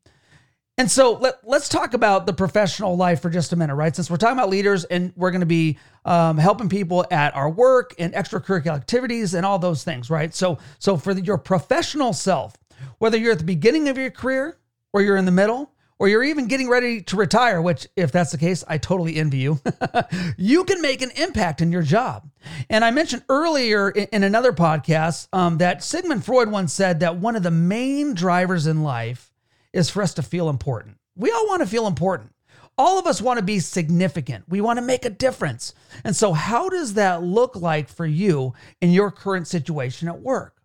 And 0.77 0.89
so 0.89 1.13
let, 1.13 1.39
let's 1.43 1.67
talk 1.67 1.93
about 1.93 2.25
the 2.25 2.31
professional 2.31 2.95
life 2.95 3.21
for 3.21 3.29
just 3.29 3.51
a 3.51 3.57
minute, 3.57 3.75
right? 3.75 3.93
Since 3.93 4.09
we're 4.09 4.15
talking 4.15 4.37
about 4.37 4.49
leaders 4.49 4.85
and 4.85 5.11
we're 5.17 5.31
going 5.31 5.41
to 5.41 5.45
be 5.45 5.77
um, 6.05 6.37
helping 6.37 6.69
people 6.69 7.05
at 7.11 7.35
our 7.35 7.49
work 7.49 7.93
and 7.99 8.13
extracurricular 8.13 8.75
activities 8.75 9.33
and 9.33 9.45
all 9.45 9.59
those 9.59 9.83
things, 9.83 10.09
right? 10.09 10.33
So, 10.33 10.57
so 10.79 10.95
for 10.95 11.13
the, 11.13 11.21
your 11.21 11.37
professional 11.37 12.13
self, 12.13 12.55
whether 12.99 13.17
you're 13.17 13.33
at 13.33 13.39
the 13.39 13.43
beginning 13.43 13.89
of 13.89 13.97
your 13.97 14.09
career 14.09 14.57
or 14.93 15.01
you're 15.01 15.17
in 15.17 15.25
the 15.25 15.31
middle, 15.31 15.73
or 15.99 16.07
you're 16.07 16.23
even 16.23 16.47
getting 16.47 16.69
ready 16.69 17.01
to 17.01 17.17
retire, 17.17 17.61
which, 17.61 17.87
if 17.97 18.11
that's 18.11 18.31
the 18.31 18.37
case, 18.37 18.63
I 18.67 18.77
totally 18.77 19.17
envy 19.17 19.39
you, 19.39 19.59
you 20.37 20.63
can 20.63 20.81
make 20.81 21.01
an 21.01 21.11
impact 21.11 21.61
in 21.61 21.73
your 21.73 21.83
job. 21.83 22.29
And 22.69 22.85
I 22.85 22.91
mentioned 22.91 23.23
earlier 23.27 23.89
in, 23.89 24.07
in 24.13 24.23
another 24.23 24.53
podcast 24.53 25.27
um, 25.33 25.57
that 25.57 25.83
Sigmund 25.83 26.23
Freud 26.23 26.49
once 26.49 26.71
said 26.71 27.01
that 27.01 27.17
one 27.17 27.35
of 27.35 27.43
the 27.43 27.51
main 27.51 28.13
drivers 28.13 28.65
in 28.65 28.81
life 28.81 29.33
is 29.73 29.89
for 29.89 30.01
us 30.01 30.13
to 30.15 30.23
feel 30.23 30.49
important. 30.49 30.97
We 31.15 31.31
all 31.31 31.47
want 31.47 31.61
to 31.61 31.67
feel 31.67 31.85
important. 31.85 32.33
All 32.77 32.97
of 32.97 33.05
us 33.05 33.21
want 33.21 33.37
to 33.37 33.43
be 33.43 33.59
significant. 33.59 34.45
We 34.47 34.61
want 34.61 34.77
to 34.77 34.85
make 34.85 35.03
a 35.03 35.09
difference. 35.09 35.73
And 36.05 36.15
so, 36.15 36.31
how 36.31 36.69
does 36.69 36.93
that 36.93 37.21
look 37.21 37.57
like 37.57 37.89
for 37.89 38.05
you 38.05 38.53
in 38.79 38.91
your 38.91 39.11
current 39.11 39.49
situation 39.49 40.07
at 40.07 40.21
work? 40.21 40.58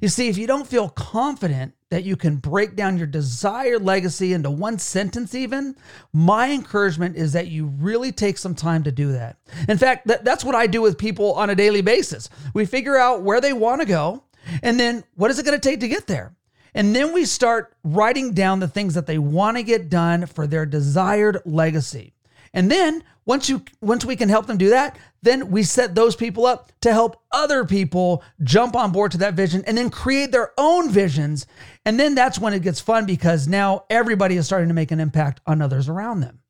You 0.00 0.08
see, 0.08 0.28
if 0.28 0.36
you 0.36 0.46
don't 0.46 0.66
feel 0.66 0.88
confident 0.88 1.74
that 1.90 2.04
you 2.04 2.16
can 2.16 2.36
break 2.36 2.76
down 2.76 2.98
your 2.98 3.06
desired 3.06 3.82
legacy 3.82 4.32
into 4.32 4.50
one 4.50 4.78
sentence, 4.78 5.34
even, 5.34 5.74
my 6.12 6.50
encouragement 6.50 7.16
is 7.16 7.32
that 7.32 7.48
you 7.48 7.66
really 7.66 8.12
take 8.12 8.38
some 8.38 8.54
time 8.54 8.82
to 8.84 8.92
do 8.92 9.12
that. 9.12 9.38
In 9.68 9.78
fact, 9.78 10.06
that, 10.06 10.24
that's 10.24 10.44
what 10.44 10.54
I 10.54 10.66
do 10.66 10.82
with 10.82 10.98
people 10.98 11.32
on 11.34 11.50
a 11.50 11.54
daily 11.54 11.80
basis. 11.80 12.28
We 12.54 12.66
figure 12.66 12.96
out 12.96 13.22
where 13.22 13.40
they 13.40 13.52
want 13.52 13.80
to 13.80 13.86
go, 13.86 14.24
and 14.62 14.78
then 14.78 15.04
what 15.14 15.30
is 15.30 15.38
it 15.38 15.46
going 15.46 15.58
to 15.58 15.68
take 15.68 15.80
to 15.80 15.88
get 15.88 16.06
there? 16.06 16.34
And 16.74 16.94
then 16.94 17.12
we 17.12 17.24
start 17.24 17.74
writing 17.82 18.34
down 18.34 18.60
the 18.60 18.68
things 18.68 18.94
that 18.94 19.06
they 19.06 19.18
want 19.18 19.56
to 19.56 19.62
get 19.62 19.88
done 19.88 20.26
for 20.26 20.46
their 20.46 20.66
desired 20.66 21.38
legacy. 21.44 22.12
And 22.52 22.70
then 22.70 23.02
once 23.26 23.48
you 23.48 23.62
once 23.80 24.04
we 24.04 24.16
can 24.16 24.28
help 24.28 24.46
them 24.46 24.56
do 24.56 24.70
that, 24.70 24.98
then 25.22 25.50
we 25.50 25.62
set 25.62 25.94
those 25.94 26.16
people 26.16 26.46
up 26.46 26.72
to 26.80 26.92
help 26.92 27.20
other 27.32 27.64
people 27.64 28.22
jump 28.42 28.74
on 28.74 28.92
board 28.92 29.12
to 29.12 29.18
that 29.18 29.34
vision 29.34 29.62
and 29.66 29.76
then 29.76 29.90
create 29.90 30.32
their 30.32 30.52
own 30.56 30.90
visions. 30.90 31.46
And 31.84 31.98
then 31.98 32.14
that's 32.14 32.38
when 32.38 32.54
it 32.54 32.62
gets 32.62 32.80
fun 32.80 33.04
because 33.04 33.46
now 33.46 33.84
everybody 33.90 34.36
is 34.36 34.46
starting 34.46 34.68
to 34.68 34.74
make 34.74 34.90
an 34.90 35.00
impact 35.00 35.40
on 35.46 35.60
others 35.60 35.88
around 35.88 36.20
them. 36.20 36.40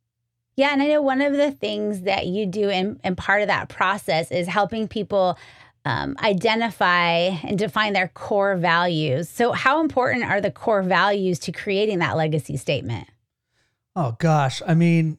Yeah, 0.57 0.73
and 0.73 0.83
I 0.83 0.89
know 0.89 1.03
one 1.03 1.21
of 1.21 1.35
the 1.35 1.53
things 1.53 2.03
that 2.03 2.27
you 2.27 2.45
do 2.45 2.69
and, 2.69 2.99
and 3.05 3.17
part 3.17 3.43
of 3.43 3.49
that 3.49 3.69
process 3.69 4.33
is 4.33 4.49
helping 4.49 4.89
people 4.89 5.39
um, 5.85 6.17
identify 6.21 7.11
and 7.45 7.57
define 7.59 7.93
their 7.93 8.09
core 8.09 8.57
values. 8.57 9.29
So, 9.29 9.53
how 9.53 9.81
important 9.81 10.25
are 10.25 10.41
the 10.41 10.51
core 10.51 10.83
values 10.83 11.39
to 11.41 11.53
creating 11.53 12.01
that 12.01 12.17
legacy 12.17 12.57
statement? 12.57 13.09
Oh 13.95 14.17
gosh, 14.19 14.61
I 14.67 14.75
mean, 14.75 15.19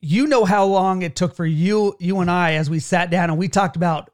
you 0.00 0.26
know 0.26 0.44
how 0.44 0.64
long 0.64 1.02
it 1.02 1.16
took 1.16 1.34
for 1.34 1.46
you 1.46 1.96
you 1.98 2.20
and 2.20 2.30
I 2.30 2.54
as 2.54 2.68
we 2.68 2.80
sat 2.80 3.10
down 3.10 3.30
and 3.30 3.38
we 3.38 3.48
talked 3.48 3.76
about 3.76 4.10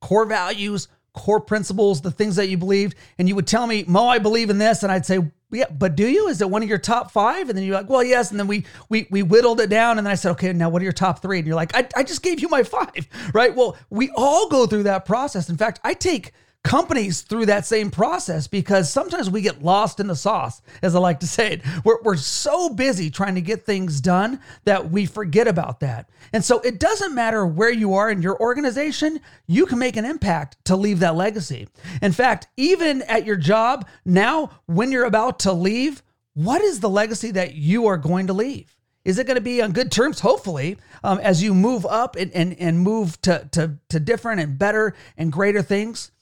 core 0.00 0.26
values, 0.26 0.88
core 1.12 1.40
principles, 1.40 2.00
the 2.00 2.10
things 2.10 2.36
that 2.36 2.48
you 2.48 2.56
believed, 2.56 2.96
and 3.18 3.28
you 3.28 3.34
would 3.34 3.46
tell 3.46 3.66
me, 3.66 3.84
"Mo, 3.86 4.08
I 4.08 4.18
believe 4.18 4.50
in 4.50 4.58
this," 4.58 4.82
and 4.82 4.92
I'd 4.92 5.06
say, 5.06 5.20
yeah, 5.52 5.66
but 5.70 5.94
do 5.96 6.08
you? 6.08 6.28
Is 6.28 6.40
it 6.40 6.48
one 6.48 6.62
of 6.62 6.68
your 6.68 6.78
top 6.78 7.10
five? 7.10 7.48
And 7.48 7.56
then 7.56 7.64
you're 7.64 7.74
like, 7.74 7.88
well, 7.88 8.02
yes. 8.02 8.30
And 8.30 8.40
then 8.40 8.46
we 8.46 8.64
we 8.88 9.06
we 9.10 9.22
whittled 9.22 9.60
it 9.60 9.68
down, 9.68 9.98
and 9.98 10.06
then 10.06 10.12
I 10.12 10.14
said, 10.14 10.32
okay, 10.32 10.52
now 10.52 10.70
what 10.70 10.80
are 10.80 10.84
your 10.84 10.92
top 10.92 11.20
three? 11.20 11.38
And 11.38 11.46
you're 11.46 11.56
like, 11.56 11.76
I, 11.76 11.86
I 11.94 12.02
just 12.02 12.22
gave 12.22 12.40
you 12.40 12.48
my 12.48 12.62
five, 12.62 13.06
right? 13.34 13.54
Well, 13.54 13.76
we 13.90 14.10
all 14.16 14.48
go 14.48 14.66
through 14.66 14.84
that 14.84 15.04
process. 15.04 15.48
In 15.48 15.56
fact, 15.56 15.78
I 15.84 15.94
take 15.94 16.32
companies 16.64 17.22
through 17.22 17.46
that 17.46 17.66
same 17.66 17.90
process 17.90 18.46
because 18.46 18.90
sometimes 18.90 19.28
we 19.28 19.40
get 19.40 19.62
lost 19.62 19.98
in 19.98 20.06
the 20.06 20.14
sauce, 20.14 20.62
as 20.82 20.94
I 20.94 21.00
like 21.00 21.20
to 21.20 21.26
say 21.26 21.54
it. 21.54 21.62
We're, 21.84 22.00
we're 22.02 22.16
so 22.16 22.70
busy 22.70 23.10
trying 23.10 23.34
to 23.34 23.40
get 23.40 23.66
things 23.66 24.00
done 24.00 24.40
that 24.64 24.90
we 24.90 25.06
forget 25.06 25.48
about 25.48 25.80
that. 25.80 26.08
And 26.32 26.44
so 26.44 26.60
it 26.60 26.78
doesn't 26.78 27.14
matter 27.14 27.44
where 27.46 27.72
you 27.72 27.94
are 27.94 28.10
in 28.10 28.22
your 28.22 28.40
organization, 28.40 29.20
you 29.46 29.66
can 29.66 29.78
make 29.78 29.96
an 29.96 30.04
impact 30.04 30.56
to 30.66 30.76
leave 30.76 31.00
that 31.00 31.16
legacy. 31.16 31.68
In 32.00 32.12
fact, 32.12 32.46
even 32.56 33.02
at 33.02 33.26
your 33.26 33.36
job 33.36 33.88
now, 34.04 34.50
when 34.66 34.92
you're 34.92 35.04
about 35.04 35.40
to 35.40 35.52
leave, 35.52 36.02
what 36.34 36.62
is 36.62 36.80
the 36.80 36.88
legacy 36.88 37.32
that 37.32 37.54
you 37.54 37.86
are 37.86 37.98
going 37.98 38.28
to 38.28 38.32
leave? 38.32 38.76
Is 39.04 39.18
it 39.18 39.26
going 39.26 39.34
to 39.34 39.40
be 39.40 39.60
on 39.60 39.72
good 39.72 39.90
terms? 39.90 40.20
Hopefully, 40.20 40.78
um, 41.02 41.18
as 41.18 41.42
you 41.42 41.54
move 41.54 41.84
up 41.84 42.14
and, 42.14 42.30
and, 42.32 42.56
and 42.60 42.78
move 42.78 43.20
to, 43.22 43.48
to, 43.50 43.78
to 43.88 43.98
different 43.98 44.40
and 44.40 44.56
better 44.56 44.94
and 45.18 45.32
greater 45.32 45.60
things 45.60 46.12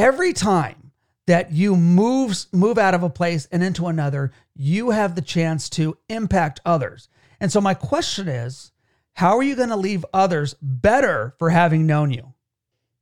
every 0.00 0.32
time 0.32 0.92
that 1.26 1.52
you 1.52 1.76
move 1.76 2.46
move 2.52 2.78
out 2.78 2.94
of 2.94 3.02
a 3.02 3.10
place 3.10 3.46
and 3.52 3.62
into 3.62 3.86
another, 3.86 4.32
you 4.56 4.90
have 4.90 5.14
the 5.14 5.20
chance 5.20 5.68
to 5.68 5.96
impact 6.08 6.58
others. 6.64 7.08
And 7.38 7.52
so 7.52 7.60
my 7.60 7.74
question 7.74 8.26
is, 8.26 8.72
how 9.12 9.36
are 9.36 9.42
you 9.42 9.54
going 9.54 9.68
to 9.68 9.76
leave 9.76 10.04
others 10.14 10.54
better 10.62 11.34
for 11.38 11.50
having 11.50 11.86
known 11.86 12.10
you? 12.10 12.32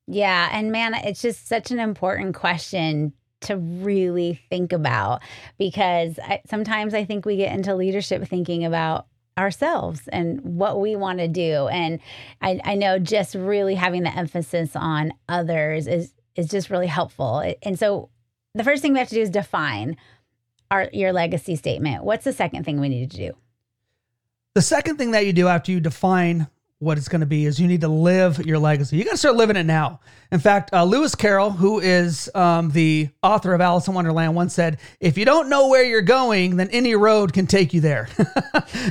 Yeah, 0.09 0.49
and 0.53 0.73
man, 0.73 0.95
it's 0.95 1.23
just 1.23 1.47
such 1.47 1.71
an 1.71 1.79
important 1.79 2.35
question 2.35 3.13
to 3.43 3.57
really 3.57 4.41
think 4.51 4.73
about 4.73 5.23
because 5.57 6.19
I, 6.19 6.41
sometimes 6.47 6.95
I 6.95 7.05
think 7.05 7.25
we 7.25 7.37
get 7.37 7.53
into 7.53 7.77
leadership 7.77 8.27
thinking 8.27 8.65
about 8.65 9.07
ourselves 9.39 10.09
and 10.09 10.41
what 10.41 10.81
we 10.81 10.97
want 10.97 11.21
to 11.21 11.29
do. 11.29 11.69
And 11.69 12.01
I, 12.43 12.61
I 12.65 12.75
know 12.75 12.99
just 12.99 13.37
really 13.37 13.77
having 13.77 14.03
the 14.03 14.17
emphasis 14.17 14.75
on 14.75 15.13
others 15.29 15.87
is 15.87 16.13
is 16.39 16.49
just 16.49 16.71
really 16.71 16.87
helpful. 16.87 17.45
And 17.63 17.79
so 17.79 18.09
the 18.55 18.65
first 18.65 18.81
thing 18.81 18.93
we 18.93 19.01
have 19.01 19.09
to 19.09 19.15
do 19.15 19.21
is 19.21 19.29
define 19.29 19.97
our 20.71 20.89
your 20.93 21.13
legacy 21.13 21.57
statement. 21.57 22.05
What's 22.05 22.25
the 22.25 22.33
second 22.33 22.65
thing 22.65 22.81
we 22.81 22.89
need 22.89 23.11
to 23.11 23.17
do? 23.17 23.33
The 24.55 24.63
second 24.63 24.97
thing 24.97 25.11
that 25.11 25.27
you 25.27 25.33
do 25.33 25.49
after 25.49 25.73
you 25.73 25.81
define 25.81 26.47
what 26.81 26.97
it's 26.97 27.09
going 27.09 27.21
to 27.21 27.27
be 27.27 27.45
is 27.45 27.59
you 27.59 27.67
need 27.67 27.81
to 27.81 27.89
live 27.89 28.45
your 28.47 28.59
legacy. 28.59 28.97
You 28.97 29.05
got 29.05 29.13
to 29.13 29.17
start 29.17 29.35
living 29.35 29.57
it 29.57 29.67
now. 29.67 29.99
In 30.31 30.39
fact, 30.39 30.73
uh, 30.73 30.85
Lewis 30.85 31.15
Carroll, 31.15 31.51
who 31.51 31.81
is 31.81 32.31
um, 32.35 32.71
the 32.71 33.09
author 33.23 33.53
of 33.53 33.61
Alice 33.61 33.89
in 33.89 33.95
Wonderland, 33.95 34.37
once 34.37 34.55
said, 34.55 34.79
"If 35.01 35.19
you 35.19 35.25
don't 35.25 35.49
know 35.49 35.69
where 35.69 35.83
you're 35.83 36.03
going, 36.03 36.57
then 36.57 36.69
any 36.71 36.95
road 36.95 37.33
can 37.33 37.47
take 37.47 37.75
you 37.75 37.81
there." 37.81 38.09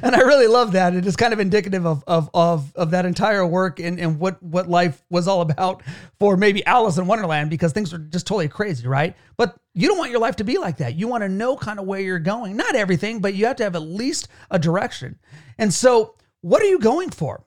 and 0.04 0.16
I 0.16 0.20
really 0.20 0.48
love 0.48 0.74
that. 0.74 0.96
It 0.96 1.06
is 1.06 1.16
kind 1.16 1.32
of 1.32 1.40
indicative 1.40 1.86
of 1.86 2.04
of 2.08 2.30
of, 2.34 2.76
of 2.76 2.92
that 2.92 3.06
entire 3.06 3.46
work 3.46 3.80
and, 3.80 4.00
and 4.00 4.20
what 4.20 4.42
what 4.44 4.68
life 4.68 5.04
was 5.10 5.28
all 5.28 5.42
about 5.42 5.82
for 6.20 6.36
maybe 6.36 6.66
Alice 6.66 6.98
in 6.98 7.08
Wonderland, 7.08 7.50
because 7.50 7.72
things 7.72 7.94
are 7.94 8.00
just 8.00 8.28
totally 8.28 8.50
crazy, 8.50 8.86
right? 8.86 9.16
But 9.38 9.56
you 9.76 9.88
don't 9.88 9.98
want 9.98 10.12
your 10.12 10.20
life 10.20 10.36
to 10.38 10.44
be 10.44 10.58
like 10.58 10.78
that. 10.78 10.96
You 10.96 11.08
want 11.08 11.22
to 11.22 11.30
know 11.30 11.56
kind 11.56 11.80
of 11.80 11.86
where 11.86 12.02
you're 12.02 12.20
going. 12.20 12.58
Not 12.58 12.76
everything, 12.76 13.20
but 13.20 13.36
you 13.36 13.46
have 13.46 13.56
to 13.58 13.64
have 13.64 13.76
at 13.76 13.84
least 13.84 14.28
a 14.52 14.60
direction. 14.60 15.20
And 15.58 15.74
so, 15.74 16.16
what 16.42 16.62
are 16.62 16.68
you 16.68 16.80
going 16.80 17.12
for? 17.12 17.47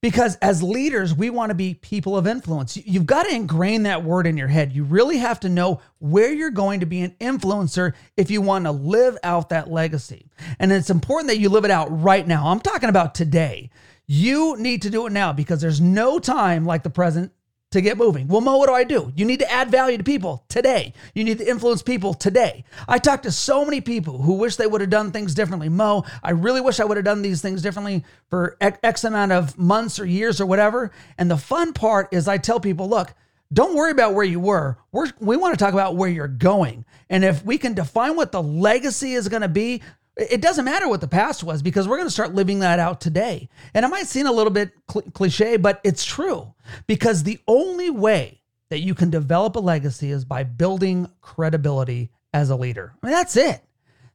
Because 0.00 0.36
as 0.36 0.62
leaders, 0.62 1.12
we 1.12 1.28
want 1.28 1.50
to 1.50 1.56
be 1.56 1.74
people 1.74 2.16
of 2.16 2.26
influence. 2.26 2.76
You've 2.76 3.06
got 3.06 3.24
to 3.24 3.34
ingrain 3.34 3.82
that 3.82 4.04
word 4.04 4.28
in 4.28 4.36
your 4.36 4.46
head. 4.46 4.72
You 4.72 4.84
really 4.84 5.18
have 5.18 5.40
to 5.40 5.48
know 5.48 5.80
where 5.98 6.32
you're 6.32 6.50
going 6.50 6.80
to 6.80 6.86
be 6.86 7.00
an 7.00 7.16
influencer 7.20 7.94
if 8.16 8.30
you 8.30 8.40
want 8.40 8.66
to 8.66 8.70
live 8.70 9.18
out 9.24 9.48
that 9.48 9.70
legacy. 9.70 10.30
And 10.60 10.70
it's 10.70 10.90
important 10.90 11.28
that 11.28 11.38
you 11.38 11.48
live 11.48 11.64
it 11.64 11.72
out 11.72 11.88
right 12.00 12.26
now. 12.26 12.46
I'm 12.46 12.60
talking 12.60 12.88
about 12.88 13.14
today. 13.16 13.70
You 14.06 14.56
need 14.56 14.82
to 14.82 14.90
do 14.90 15.06
it 15.06 15.12
now 15.12 15.32
because 15.32 15.60
there's 15.60 15.80
no 15.80 16.20
time 16.20 16.64
like 16.64 16.84
the 16.84 16.90
present 16.90 17.32
to 17.70 17.80
get 17.80 17.98
moving. 17.98 18.28
Well, 18.28 18.40
Mo, 18.40 18.56
what 18.56 18.66
do 18.66 18.74
I 18.74 18.84
do? 18.84 19.12
You 19.14 19.24
need 19.24 19.40
to 19.40 19.52
add 19.52 19.70
value 19.70 19.98
to 19.98 20.04
people 20.04 20.44
today. 20.48 20.94
You 21.14 21.24
need 21.24 21.38
to 21.38 21.48
influence 21.48 21.82
people 21.82 22.14
today. 22.14 22.64
I 22.86 22.98
talk 22.98 23.22
to 23.22 23.32
so 23.32 23.64
many 23.64 23.80
people 23.80 24.22
who 24.22 24.34
wish 24.34 24.56
they 24.56 24.66
would 24.66 24.80
have 24.80 24.90
done 24.90 25.10
things 25.10 25.34
differently. 25.34 25.68
Mo, 25.68 26.04
I 26.22 26.30
really 26.30 26.62
wish 26.62 26.80
I 26.80 26.84
would 26.84 26.96
have 26.96 27.04
done 27.04 27.20
these 27.20 27.42
things 27.42 27.60
differently 27.60 28.04
for 28.30 28.56
X 28.60 29.04
amount 29.04 29.32
of 29.32 29.58
months 29.58 30.00
or 30.00 30.06
years 30.06 30.40
or 30.40 30.46
whatever. 30.46 30.90
And 31.18 31.30
the 31.30 31.36
fun 31.36 31.74
part 31.74 32.08
is 32.12 32.26
I 32.26 32.38
tell 32.38 32.58
people, 32.58 32.88
look, 32.88 33.12
don't 33.52 33.74
worry 33.74 33.92
about 33.92 34.14
where 34.14 34.24
you 34.24 34.40
were. 34.40 34.76
We're, 34.92 35.10
we 35.20 35.36
want 35.36 35.58
to 35.58 35.62
talk 35.62 35.72
about 35.72 35.96
where 35.96 36.10
you're 36.10 36.28
going. 36.28 36.84
And 37.08 37.24
if 37.24 37.42
we 37.44 37.56
can 37.56 37.72
define 37.72 38.14
what 38.14 38.30
the 38.30 38.42
legacy 38.42 39.14
is 39.14 39.28
going 39.28 39.42
to 39.42 39.48
be, 39.48 39.82
it 40.18 40.40
doesn't 40.40 40.64
matter 40.64 40.88
what 40.88 41.00
the 41.00 41.08
past 41.08 41.44
was 41.44 41.62
because 41.62 41.86
we're 41.86 41.96
going 41.96 42.08
to 42.08 42.12
start 42.12 42.34
living 42.34 42.58
that 42.58 42.80
out 42.80 43.00
today. 43.00 43.48
And 43.72 43.84
it 43.84 43.88
might 43.88 44.08
seem 44.08 44.26
a 44.26 44.32
little 44.32 44.52
bit 44.52 44.72
cl- 44.90 45.10
cliche, 45.12 45.56
but 45.56 45.80
it's 45.84 46.04
true 46.04 46.52
because 46.86 47.22
the 47.22 47.38
only 47.46 47.88
way 47.88 48.42
that 48.70 48.80
you 48.80 48.94
can 48.94 49.10
develop 49.10 49.56
a 49.56 49.60
legacy 49.60 50.10
is 50.10 50.24
by 50.24 50.42
building 50.42 51.08
credibility 51.20 52.10
as 52.34 52.50
a 52.50 52.56
leader. 52.56 52.92
I 53.02 53.06
mean, 53.06 53.14
that's 53.14 53.36
it. 53.36 53.62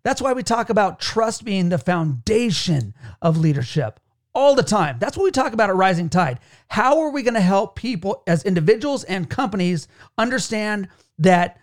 That's 0.04 0.22
why 0.22 0.34
we 0.34 0.44
talk 0.44 0.70
about 0.70 1.00
trust 1.00 1.46
being 1.46 1.70
the 1.70 1.78
foundation 1.78 2.94
of 3.22 3.38
leadership 3.38 4.00
all 4.36 4.56
the 4.56 4.64
time. 4.64 4.98
That's 5.00 5.16
what 5.16 5.24
we 5.24 5.32
talk 5.32 5.54
about 5.54 5.70
at 5.70 5.76
Rising 5.76 6.10
Tide. 6.10 6.40
How 6.68 7.00
are 7.00 7.10
we 7.10 7.24
going 7.24 7.36
to 7.36 7.42
help 7.42 7.76
people 7.76 8.24
as 8.28 8.44
individuals 8.44 9.04
and 9.06 9.30
companies 9.30 9.88
understand 10.18 10.90
that 11.20 11.60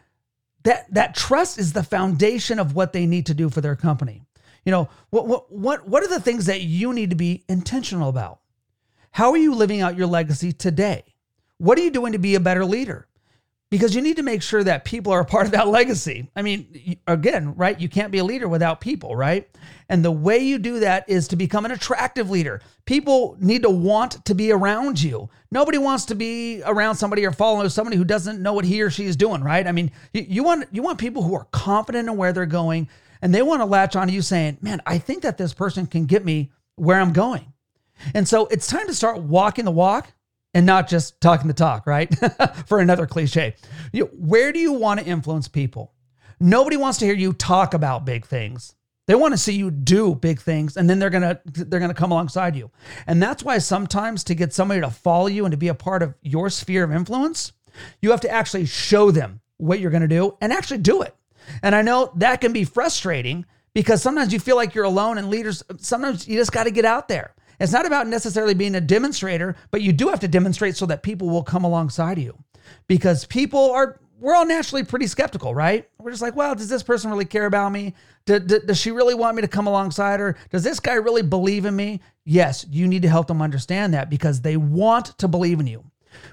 that 0.62 0.92
that 0.92 1.14
trust 1.14 1.58
is 1.58 1.72
the 1.72 1.82
foundation 1.82 2.58
of 2.58 2.74
what 2.74 2.92
they 2.92 3.06
need 3.06 3.26
to 3.26 3.34
do 3.34 3.50
for 3.50 3.60
their 3.60 3.76
company? 3.76 4.22
You 4.64 4.72
know, 4.72 4.88
what 5.10 5.26
what 5.26 5.52
what 5.52 5.88
what 5.88 6.02
are 6.02 6.08
the 6.08 6.20
things 6.20 6.46
that 6.46 6.62
you 6.62 6.92
need 6.92 7.10
to 7.10 7.16
be 7.16 7.44
intentional 7.48 8.08
about? 8.08 8.40
How 9.12 9.30
are 9.30 9.36
you 9.36 9.54
living 9.54 9.80
out 9.80 9.96
your 9.96 10.06
legacy 10.06 10.52
today? 10.52 11.04
What 11.58 11.78
are 11.78 11.82
you 11.82 11.90
doing 11.90 12.12
to 12.12 12.18
be 12.18 12.34
a 12.34 12.40
better 12.40 12.64
leader? 12.64 13.06
Because 13.70 13.94
you 13.94 14.02
need 14.02 14.16
to 14.16 14.24
make 14.24 14.42
sure 14.42 14.64
that 14.64 14.84
people 14.84 15.12
are 15.12 15.20
a 15.20 15.24
part 15.24 15.46
of 15.46 15.52
that 15.52 15.68
legacy. 15.68 16.28
I 16.34 16.42
mean, 16.42 16.96
again, 17.06 17.54
right? 17.54 17.80
You 17.80 17.88
can't 17.88 18.10
be 18.10 18.18
a 18.18 18.24
leader 18.24 18.48
without 18.48 18.80
people, 18.80 19.14
right? 19.14 19.48
And 19.88 20.04
the 20.04 20.10
way 20.10 20.38
you 20.38 20.58
do 20.58 20.80
that 20.80 21.08
is 21.08 21.28
to 21.28 21.36
become 21.36 21.64
an 21.64 21.70
attractive 21.70 22.30
leader. 22.30 22.62
People 22.84 23.36
need 23.38 23.62
to 23.62 23.70
want 23.70 24.24
to 24.24 24.34
be 24.34 24.50
around 24.50 25.00
you. 25.00 25.30
Nobody 25.52 25.78
wants 25.78 26.06
to 26.06 26.16
be 26.16 26.62
around 26.64 26.96
somebody 26.96 27.24
or 27.24 27.30
follow 27.30 27.68
somebody 27.68 27.96
who 27.96 28.04
doesn't 28.04 28.42
know 28.42 28.54
what 28.54 28.64
he 28.64 28.82
or 28.82 28.90
she 28.90 29.04
is 29.04 29.14
doing, 29.14 29.44
right? 29.44 29.66
I 29.66 29.72
mean, 29.72 29.92
you, 30.12 30.42
want 30.42 30.66
you 30.72 30.82
want 30.82 30.98
people 30.98 31.22
who 31.22 31.36
are 31.36 31.46
confident 31.52 32.08
in 32.08 32.16
where 32.16 32.32
they're 32.32 32.46
going 32.46 32.88
and 33.22 33.34
they 33.34 33.42
want 33.42 33.60
to 33.60 33.66
latch 33.66 33.96
onto 33.96 34.12
you 34.12 34.22
saying, 34.22 34.58
man, 34.60 34.80
I 34.86 34.98
think 34.98 35.22
that 35.22 35.38
this 35.38 35.52
person 35.54 35.86
can 35.86 36.06
get 36.06 36.24
me 36.24 36.50
where 36.76 37.00
I'm 37.00 37.12
going. 37.12 37.52
And 38.14 38.26
so 38.26 38.46
it's 38.46 38.66
time 38.66 38.86
to 38.86 38.94
start 38.94 39.18
walking 39.20 39.64
the 39.64 39.70
walk 39.70 40.12
and 40.54 40.66
not 40.66 40.88
just 40.88 41.20
talking 41.20 41.48
the 41.48 41.54
talk, 41.54 41.86
right? 41.86 42.12
For 42.66 42.80
another 42.80 43.06
cliche. 43.06 43.54
You 43.92 44.04
know, 44.04 44.10
where 44.12 44.52
do 44.52 44.58
you 44.58 44.72
want 44.72 45.00
to 45.00 45.06
influence 45.06 45.48
people? 45.48 45.92
Nobody 46.40 46.76
wants 46.76 46.98
to 46.98 47.04
hear 47.04 47.14
you 47.14 47.32
talk 47.32 47.74
about 47.74 48.04
big 48.04 48.26
things. 48.26 48.74
They 49.06 49.14
want 49.14 49.34
to 49.34 49.38
see 49.38 49.54
you 49.54 49.70
do 49.70 50.14
big 50.14 50.40
things 50.40 50.76
and 50.76 50.88
then 50.88 50.98
they're 50.98 51.10
going 51.10 51.22
to 51.22 51.40
they're 51.44 51.80
going 51.80 51.90
to 51.90 51.94
come 51.94 52.12
alongside 52.12 52.54
you. 52.54 52.70
And 53.06 53.22
that's 53.22 53.42
why 53.42 53.58
sometimes 53.58 54.22
to 54.24 54.34
get 54.34 54.54
somebody 54.54 54.80
to 54.80 54.90
follow 54.90 55.26
you 55.26 55.44
and 55.44 55.50
to 55.50 55.58
be 55.58 55.68
a 55.68 55.74
part 55.74 56.02
of 56.02 56.14
your 56.22 56.48
sphere 56.48 56.84
of 56.84 56.92
influence, 56.92 57.52
you 58.00 58.12
have 58.12 58.20
to 58.20 58.30
actually 58.30 58.66
show 58.66 59.10
them 59.10 59.40
what 59.56 59.80
you're 59.80 59.90
going 59.90 60.02
to 60.02 60.08
do 60.08 60.36
and 60.40 60.52
actually 60.52 60.78
do 60.78 61.02
it. 61.02 61.14
And 61.62 61.74
I 61.74 61.82
know 61.82 62.12
that 62.16 62.40
can 62.40 62.52
be 62.52 62.64
frustrating 62.64 63.44
because 63.74 64.02
sometimes 64.02 64.32
you 64.32 64.40
feel 64.40 64.56
like 64.56 64.74
you're 64.74 64.84
alone 64.84 65.18
and 65.18 65.28
leaders, 65.28 65.62
sometimes 65.78 66.26
you 66.26 66.36
just 66.36 66.52
got 66.52 66.64
to 66.64 66.70
get 66.70 66.84
out 66.84 67.08
there. 67.08 67.34
It's 67.58 67.72
not 67.72 67.86
about 67.86 68.08
necessarily 68.08 68.54
being 68.54 68.74
a 68.74 68.80
demonstrator, 68.80 69.54
but 69.70 69.82
you 69.82 69.92
do 69.92 70.08
have 70.08 70.20
to 70.20 70.28
demonstrate 70.28 70.76
so 70.76 70.86
that 70.86 71.02
people 71.02 71.28
will 71.28 71.42
come 71.42 71.64
alongside 71.64 72.18
you 72.18 72.36
because 72.88 73.26
people 73.26 73.70
are, 73.70 74.00
we're 74.18 74.34
all 74.34 74.46
naturally 74.46 74.82
pretty 74.82 75.06
skeptical, 75.06 75.54
right? 75.54 75.88
We're 75.98 76.10
just 76.10 76.22
like, 76.22 76.36
well, 76.36 76.54
does 76.54 76.68
this 76.68 76.82
person 76.82 77.10
really 77.10 77.26
care 77.26 77.46
about 77.46 77.70
me? 77.70 77.94
Does, 78.24 78.42
does 78.42 78.78
she 78.78 78.90
really 78.90 79.14
want 79.14 79.36
me 79.36 79.42
to 79.42 79.48
come 79.48 79.66
alongside 79.66 80.20
her? 80.20 80.36
Does 80.50 80.64
this 80.64 80.80
guy 80.80 80.94
really 80.94 81.22
believe 81.22 81.66
in 81.66 81.76
me? 81.76 82.00
Yes, 82.24 82.64
you 82.70 82.88
need 82.88 83.02
to 83.02 83.08
help 83.08 83.26
them 83.26 83.42
understand 83.42 83.92
that 83.92 84.08
because 84.08 84.40
they 84.40 84.56
want 84.56 85.18
to 85.18 85.28
believe 85.28 85.60
in 85.60 85.66
you 85.66 85.84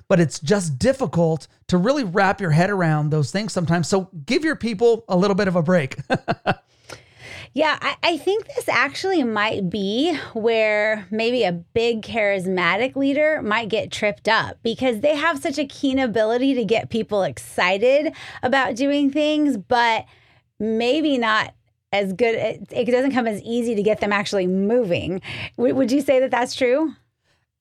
but 0.08 0.20
it's 0.20 0.40
just 0.40 0.78
difficult 0.80 1.48
to 1.68 1.78
really 1.78 2.04
wrap 2.04 2.42
your 2.42 2.52
head 2.52 2.70
around 2.70 3.10
those 3.10 3.32
things 3.32 3.54
sometimes. 3.54 3.88
So 3.88 4.10
give 4.26 4.44
your 4.44 4.56
people 4.56 5.06
a 5.08 5.18
little 5.18 5.36
bit 5.36 5.48
of 5.48 5.56
a 5.56 5.64
break. 5.64 5.98
yeah, 7.54 7.78
I, 7.82 7.96
I, 8.04 8.18
think 8.18 8.48
this 8.56 8.70
actually 8.70 9.24
might 9.24 9.70
be 9.70 10.16
where 10.34 11.08
maybe 11.12 11.44
a 11.44 11.52
big 11.52 12.02
charismatic 12.02 12.96
leader 12.96 13.42
might 13.42 13.70
get 13.70 13.92
tripped 13.92 14.28
up 14.28 14.58
because 14.64 15.02
they 15.02 15.16
have 15.16 15.40
such 15.40 15.58
a 15.58 15.66
keen 15.66 16.00
ability 16.00 16.54
to 16.56 16.64
get 16.64 16.90
people 16.90 17.24
excited 17.24 18.14
about 18.44 18.76
doing 18.76 19.12
things, 19.12 19.58
but 19.58 20.06
maybe 20.60 21.18
not 21.18 21.54
as 21.92 22.14
good. 22.14 22.36
It, 22.36 22.68
it 22.72 22.86
doesn't 22.86 23.12
come 23.12 23.28
as 23.28 23.42
easy 23.42 23.76
to 23.76 23.84
get 23.84 24.00
them 24.00 24.14
actually 24.14 24.48
moving. 24.48 25.22
W- 25.58 25.76
would 25.76 25.92
you 25.92 26.02
say 26.02 26.20
that 26.20 26.32
that's 26.32 26.56
true? 26.56 26.94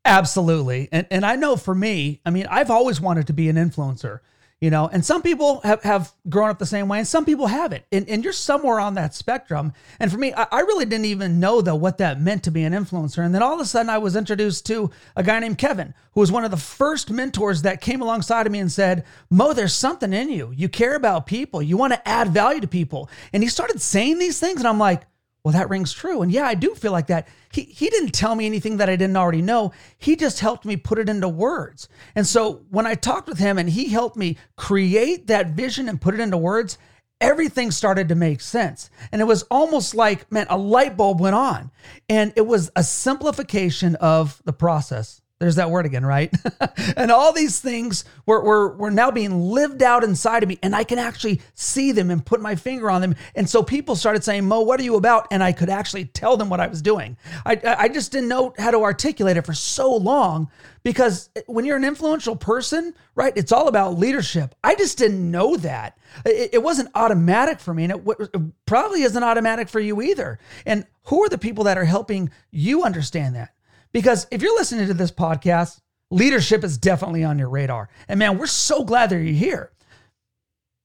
Absolutely. 0.06 0.88
And 0.92 1.06
and 1.10 1.26
I 1.26 1.36
know 1.36 1.56
for 1.56 1.74
me, 1.74 2.20
I 2.24 2.30
mean, 2.30 2.46
I've 2.48 2.70
always 2.70 3.00
wanted 3.00 3.26
to 3.26 3.32
be 3.32 3.48
an 3.48 3.56
influencer. 3.56 4.20
you 4.60 4.70
know 4.70 4.88
and 4.90 5.04
some 5.04 5.20
people 5.20 5.60
have, 5.64 5.82
have 5.82 6.12
grown 6.30 6.48
up 6.48 6.58
the 6.58 6.64
same 6.64 6.88
way 6.88 6.98
and 6.98 7.06
some 7.06 7.24
people 7.26 7.46
haven't. 7.48 7.84
And, 7.92 8.08
and 8.08 8.24
you're 8.24 8.32
somewhere 8.32 8.80
on 8.80 8.94
that 8.94 9.14
spectrum. 9.14 9.72
And 10.00 10.10
for 10.10 10.16
me 10.18 10.32
I, 10.34 10.46
I 10.50 10.60
really 10.60 10.86
didn't 10.86 11.04
even 11.06 11.40
know 11.40 11.60
though 11.60 11.74
what 11.74 11.98
that 11.98 12.20
meant 12.20 12.44
to 12.44 12.50
be 12.50 12.64
an 12.64 12.72
influencer. 12.72 13.24
And 13.24 13.34
then 13.34 13.42
all 13.42 13.54
of 13.54 13.60
a 13.60 13.66
sudden 13.66 13.90
i 13.90 13.98
was 13.98 14.16
introduced 14.16 14.64
to 14.66 14.90
a 15.14 15.22
guy 15.22 15.38
named 15.40 15.58
kevin 15.58 15.92
who 16.12 16.20
was 16.20 16.32
one 16.32 16.44
of 16.44 16.50
the 16.50 16.56
first 16.56 17.10
mentors 17.10 17.62
that 17.62 17.82
came 17.82 18.00
alongside 18.00 18.46
of 18.46 18.52
me 18.52 18.60
and 18.60 18.72
said 18.72 19.04
mo 19.28 19.52
there's 19.52 19.74
something 19.74 20.12
in 20.14 20.30
you. 20.30 20.52
You 20.56 20.68
care 20.70 20.94
about 20.94 21.26
people. 21.26 21.60
You 21.60 21.76
want 21.76 21.92
to 21.92 22.08
add 22.08 22.28
value 22.28 22.60
to 22.60 22.68
people. 22.68 23.10
And 23.34 23.42
he 23.42 23.50
started 23.50 23.80
saying 23.80 24.18
these 24.18 24.40
things 24.40 24.60
and 24.60 24.68
i'm 24.68 24.78
like 24.78 25.02
well, 25.46 25.52
that 25.52 25.70
rings 25.70 25.92
true. 25.92 26.22
And 26.22 26.32
yeah, 26.32 26.42
I 26.42 26.56
do 26.56 26.74
feel 26.74 26.90
like 26.90 27.06
that. 27.06 27.28
He, 27.52 27.62
he 27.62 27.88
didn't 27.88 28.10
tell 28.10 28.34
me 28.34 28.46
anything 28.46 28.78
that 28.78 28.88
I 28.90 28.96
didn't 28.96 29.16
already 29.16 29.42
know. 29.42 29.70
He 29.96 30.16
just 30.16 30.40
helped 30.40 30.64
me 30.64 30.76
put 30.76 30.98
it 30.98 31.08
into 31.08 31.28
words. 31.28 31.88
And 32.16 32.26
so 32.26 32.64
when 32.68 32.84
I 32.84 32.96
talked 32.96 33.28
with 33.28 33.38
him 33.38 33.56
and 33.56 33.70
he 33.70 33.90
helped 33.90 34.16
me 34.16 34.38
create 34.56 35.28
that 35.28 35.50
vision 35.50 35.88
and 35.88 36.00
put 36.00 36.14
it 36.14 36.20
into 36.20 36.36
words, 36.36 36.78
everything 37.20 37.70
started 37.70 38.08
to 38.08 38.16
make 38.16 38.40
sense. 38.40 38.90
And 39.12 39.20
it 39.20 39.26
was 39.26 39.44
almost 39.44 39.94
like, 39.94 40.32
man, 40.32 40.48
a 40.50 40.58
light 40.58 40.96
bulb 40.96 41.20
went 41.20 41.36
on. 41.36 41.70
And 42.08 42.32
it 42.34 42.44
was 42.48 42.72
a 42.74 42.82
simplification 42.82 43.94
of 43.94 44.42
the 44.46 44.52
process. 44.52 45.22
There's 45.38 45.56
that 45.56 45.70
word 45.70 45.84
again, 45.84 46.04
right? 46.06 46.34
and 46.96 47.10
all 47.10 47.30
these 47.30 47.60
things 47.60 48.06
were, 48.24 48.42
were, 48.42 48.74
were 48.74 48.90
now 48.90 49.10
being 49.10 49.38
lived 49.38 49.82
out 49.82 50.02
inside 50.02 50.42
of 50.42 50.48
me, 50.48 50.58
and 50.62 50.74
I 50.74 50.82
can 50.82 50.98
actually 50.98 51.42
see 51.54 51.92
them 51.92 52.10
and 52.10 52.24
put 52.24 52.40
my 52.40 52.54
finger 52.54 52.90
on 52.90 53.02
them. 53.02 53.14
And 53.34 53.48
so 53.48 53.62
people 53.62 53.96
started 53.96 54.24
saying, 54.24 54.46
Mo, 54.46 54.62
what 54.62 54.80
are 54.80 54.82
you 54.82 54.96
about? 54.96 55.26
And 55.30 55.42
I 55.42 55.52
could 55.52 55.68
actually 55.68 56.06
tell 56.06 56.38
them 56.38 56.48
what 56.48 56.58
I 56.58 56.68
was 56.68 56.80
doing. 56.80 57.18
I, 57.44 57.60
I 57.64 57.88
just 57.88 58.12
didn't 58.12 58.30
know 58.30 58.54
how 58.56 58.70
to 58.70 58.82
articulate 58.82 59.36
it 59.36 59.44
for 59.44 59.52
so 59.52 59.94
long 59.94 60.50
because 60.82 61.28
when 61.46 61.66
you're 61.66 61.76
an 61.76 61.84
influential 61.84 62.34
person, 62.34 62.94
right, 63.14 63.34
it's 63.36 63.52
all 63.52 63.68
about 63.68 63.98
leadership. 63.98 64.54
I 64.64 64.74
just 64.74 64.96
didn't 64.96 65.30
know 65.30 65.56
that. 65.58 65.98
It, 66.24 66.54
it 66.54 66.62
wasn't 66.62 66.88
automatic 66.94 67.60
for 67.60 67.74
me, 67.74 67.84
and 67.84 67.92
it, 67.92 68.30
it 68.32 68.40
probably 68.64 69.02
isn't 69.02 69.22
automatic 69.22 69.68
for 69.68 69.80
you 69.80 70.00
either. 70.00 70.38
And 70.64 70.86
who 71.04 71.22
are 71.24 71.28
the 71.28 71.36
people 71.36 71.64
that 71.64 71.76
are 71.76 71.84
helping 71.84 72.30
you 72.50 72.84
understand 72.84 73.36
that? 73.36 73.50
Because 73.96 74.26
if 74.30 74.42
you're 74.42 74.54
listening 74.58 74.88
to 74.88 74.92
this 74.92 75.10
podcast, 75.10 75.80
leadership 76.10 76.62
is 76.64 76.76
definitely 76.76 77.24
on 77.24 77.38
your 77.38 77.48
radar. 77.48 77.88
And 78.08 78.18
man, 78.18 78.36
we're 78.36 78.46
so 78.46 78.84
glad 78.84 79.08
that 79.08 79.16
you're 79.16 79.32
here. 79.32 79.72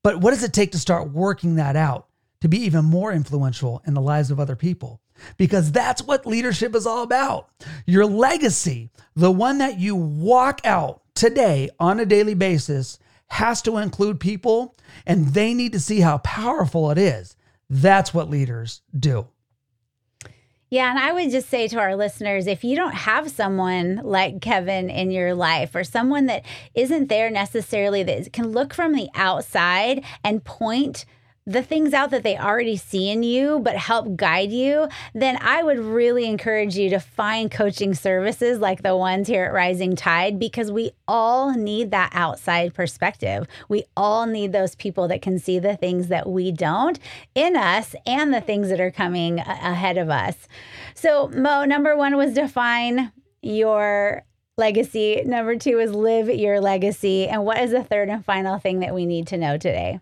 But 0.01 0.21
what 0.21 0.31
does 0.31 0.45
it 0.45 0.53
take 0.53 0.71
to 0.71 0.79
start 0.79 1.11
working 1.11 1.55
that 1.55 1.75
out 1.75 2.07
to 2.39 2.47
be 2.47 2.59
even 2.59 2.85
more 2.85 3.11
influential 3.11 3.83
in 3.85 3.95
the 3.95 4.01
lives 4.01 4.31
of 4.31 4.39
other 4.39 4.55
people? 4.55 5.01
Because 5.35 5.73
that's 5.73 6.01
what 6.01 6.25
leadership 6.25 6.73
is 6.73 6.87
all 6.87 7.03
about. 7.03 7.49
Your 7.85 8.05
legacy, 8.05 8.91
the 9.13 9.29
one 9.29 9.57
that 9.57 9.77
you 9.77 9.93
walk 9.93 10.61
out 10.63 11.01
today 11.13 11.69
on 11.81 11.99
a 11.99 12.05
daily 12.05 12.33
basis, 12.33 12.97
has 13.27 13.61
to 13.63 13.75
include 13.75 14.21
people 14.21 14.77
and 15.05 15.27
they 15.33 15.53
need 15.53 15.73
to 15.73 15.81
see 15.81 15.99
how 15.99 16.19
powerful 16.19 16.89
it 16.91 16.97
is. 16.97 17.35
That's 17.69 18.13
what 18.13 18.29
leaders 18.29 18.83
do. 18.97 19.27
Yeah, 20.71 20.89
and 20.89 20.97
I 20.97 21.11
would 21.11 21.31
just 21.31 21.49
say 21.49 21.67
to 21.67 21.79
our 21.79 21.97
listeners 21.97 22.47
if 22.47 22.63
you 22.63 22.77
don't 22.77 22.93
have 22.93 23.29
someone 23.29 23.99
like 24.05 24.39
Kevin 24.39 24.89
in 24.89 25.11
your 25.11 25.35
life 25.35 25.75
or 25.75 25.83
someone 25.83 26.27
that 26.27 26.45
isn't 26.73 27.09
there 27.09 27.29
necessarily 27.29 28.03
that 28.03 28.31
can 28.31 28.53
look 28.53 28.73
from 28.73 28.93
the 28.93 29.09
outside 29.13 30.05
and 30.23 30.41
point 30.45 31.03
the 31.45 31.63
things 31.63 31.93
out 31.93 32.11
that 32.11 32.23
they 32.23 32.37
already 32.37 32.77
see 32.77 33.09
in 33.09 33.23
you, 33.23 33.59
but 33.59 33.75
help 33.75 34.15
guide 34.15 34.51
you, 34.51 34.87
then 35.13 35.37
I 35.41 35.63
would 35.63 35.79
really 35.79 36.25
encourage 36.25 36.77
you 36.77 36.89
to 36.91 36.99
find 36.99 37.49
coaching 37.49 37.95
services 37.95 38.59
like 38.59 38.83
the 38.83 38.95
ones 38.95 39.27
here 39.27 39.45
at 39.45 39.53
Rising 39.53 39.95
Tide 39.95 40.37
because 40.37 40.71
we 40.71 40.91
all 41.07 41.53
need 41.55 41.91
that 41.91 42.11
outside 42.13 42.73
perspective. 42.73 43.47
We 43.69 43.85
all 43.97 44.27
need 44.27 44.51
those 44.51 44.75
people 44.75 45.07
that 45.07 45.23
can 45.23 45.39
see 45.39 45.57
the 45.57 45.75
things 45.75 46.09
that 46.09 46.29
we 46.29 46.51
don't 46.51 46.99
in 47.33 47.55
us 47.55 47.95
and 48.05 48.33
the 48.33 48.41
things 48.41 48.69
that 48.69 48.79
are 48.79 48.91
coming 48.91 49.39
ahead 49.39 49.97
of 49.97 50.09
us. 50.09 50.47
So, 50.93 51.29
Mo, 51.29 51.65
number 51.65 51.97
one 51.97 52.17
was 52.17 52.33
define 52.33 53.11
your 53.41 54.23
legacy. 54.57 55.23
Number 55.25 55.55
two 55.55 55.79
is 55.79 55.91
live 55.91 56.29
your 56.29 56.61
legacy. 56.61 57.27
And 57.27 57.43
what 57.43 57.57
is 57.57 57.71
the 57.71 57.83
third 57.83 58.09
and 58.09 58.23
final 58.23 58.59
thing 58.59 58.79
that 58.81 58.93
we 58.93 59.07
need 59.07 59.25
to 59.27 59.37
know 59.37 59.57
today? 59.57 59.99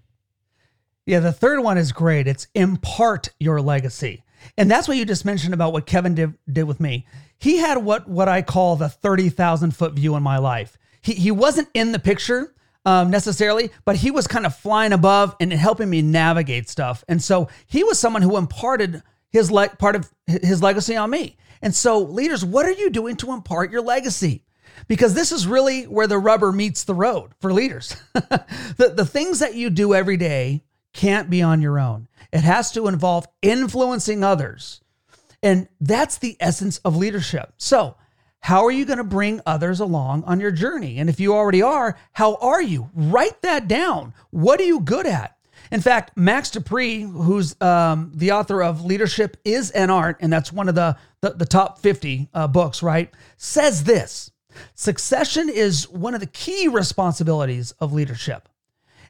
Yeah, 1.05 1.19
the 1.19 1.31
third 1.31 1.61
one 1.61 1.77
is 1.77 1.91
great. 1.91 2.27
It's 2.27 2.47
impart 2.53 3.29
your 3.39 3.61
legacy. 3.61 4.23
And 4.57 4.69
that's 4.69 4.87
what 4.87 4.97
you 4.97 5.05
just 5.05 5.25
mentioned 5.25 5.53
about 5.53 5.73
what 5.73 5.85
Kevin 5.85 6.15
did, 6.15 6.33
did 6.51 6.63
with 6.63 6.79
me. 6.79 7.05
He 7.37 7.57
had 7.57 7.77
what 7.77 8.07
what 8.07 8.27
I 8.27 8.41
call 8.41 8.75
the 8.75 8.89
30,000 8.89 9.75
foot 9.75 9.93
view 9.93 10.15
in 10.15 10.23
my 10.23 10.37
life. 10.37 10.77
He, 11.01 11.13
he 11.13 11.31
wasn't 11.31 11.69
in 11.73 11.91
the 11.91 11.99
picture 11.99 12.53
um, 12.85 13.09
necessarily, 13.09 13.71
but 13.85 13.97
he 13.97 14.11
was 14.11 14.27
kind 14.27 14.45
of 14.45 14.55
flying 14.55 14.93
above 14.93 15.35
and 15.39 15.51
helping 15.51 15.89
me 15.89 16.01
navigate 16.01 16.69
stuff. 16.69 17.03
And 17.07 17.21
so 17.21 17.49
he 17.67 17.83
was 17.83 17.99
someone 17.99 18.21
who 18.21 18.37
imparted 18.37 19.01
his 19.29 19.51
le- 19.51 19.69
part 19.69 19.95
of 19.95 20.09
his 20.25 20.61
legacy 20.61 20.95
on 20.95 21.09
me. 21.09 21.37
And 21.61 21.75
so, 21.75 21.99
leaders, 21.99 22.43
what 22.43 22.65
are 22.65 22.71
you 22.71 22.89
doing 22.89 23.15
to 23.17 23.31
impart 23.31 23.71
your 23.71 23.81
legacy? 23.81 24.43
Because 24.87 25.13
this 25.13 25.31
is 25.31 25.45
really 25.45 25.83
where 25.83 26.07
the 26.07 26.17
rubber 26.17 26.51
meets 26.51 26.83
the 26.85 26.93
road 26.93 27.33
for 27.39 27.51
leaders. 27.51 27.95
the, 28.13 28.93
the 28.95 29.05
things 29.05 29.39
that 29.39 29.55
you 29.55 29.69
do 29.69 29.93
every 29.93 30.15
day 30.15 30.63
can't 30.93 31.29
be 31.29 31.41
on 31.41 31.61
your 31.61 31.79
own. 31.79 32.07
It 32.31 32.41
has 32.41 32.71
to 32.71 32.87
involve 32.87 33.27
influencing 33.41 34.23
others. 34.23 34.81
And 35.41 35.67
that's 35.79 36.17
the 36.17 36.37
essence 36.39 36.79
of 36.79 36.95
leadership. 36.95 37.53
So, 37.57 37.95
how 38.41 38.65
are 38.65 38.71
you 38.71 38.85
going 38.85 38.97
to 38.97 39.03
bring 39.03 39.41
others 39.45 39.79
along 39.79 40.23
on 40.23 40.39
your 40.39 40.51
journey? 40.51 40.97
And 40.97 41.09
if 41.09 41.19
you 41.19 41.33
already 41.33 41.61
are, 41.61 41.97
how 42.13 42.35
are 42.35 42.61
you? 42.61 42.89
Write 42.93 43.41
that 43.41 43.67
down. 43.67 44.13
What 44.31 44.61
are 44.61 44.65
you 44.65 44.79
good 44.79 45.05
at? 45.05 45.35
In 45.71 45.81
fact, 45.81 46.17
Max 46.17 46.49
De 46.49 46.61
Pree, 46.61 47.01
who's 47.01 47.55
um, 47.61 48.11
the 48.15 48.31
author 48.31 48.63
of 48.63 48.83
Leadership 48.83 49.37
is 49.45 49.71
an 49.71 49.89
Art, 49.89 50.17
and 50.19 50.31
that's 50.31 50.51
one 50.51 50.67
of 50.67 50.75
the, 50.75 50.97
the, 51.21 51.31
the 51.31 51.45
top 51.45 51.79
50 51.79 52.29
uh, 52.33 52.47
books, 52.47 52.81
right, 52.81 53.13
says 53.37 53.83
this 53.83 54.31
Succession 54.73 55.47
is 55.47 55.87
one 55.89 56.15
of 56.15 56.21
the 56.21 56.25
key 56.27 56.67
responsibilities 56.67 57.71
of 57.79 57.93
leadership. 57.93 58.48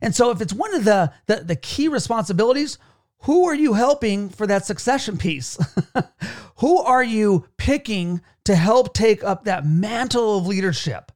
And 0.01 0.15
so 0.15 0.31
if 0.31 0.41
it's 0.41 0.53
one 0.53 0.73
of 0.73 0.83
the, 0.85 1.11
the, 1.25 1.37
the 1.37 1.55
key 1.55 1.87
responsibilities, 1.87 2.77
who 3.23 3.45
are 3.47 3.55
you 3.55 3.73
helping 3.73 4.29
for 4.29 4.47
that 4.47 4.65
succession 4.65 5.17
piece? 5.17 5.57
who 6.57 6.79
are 6.79 7.03
you 7.03 7.45
picking 7.57 8.21
to 8.45 8.55
help 8.55 8.93
take 8.93 9.23
up 9.23 9.43
that 9.43 9.65
mantle 9.65 10.37
of 10.37 10.47
leadership? 10.47 11.11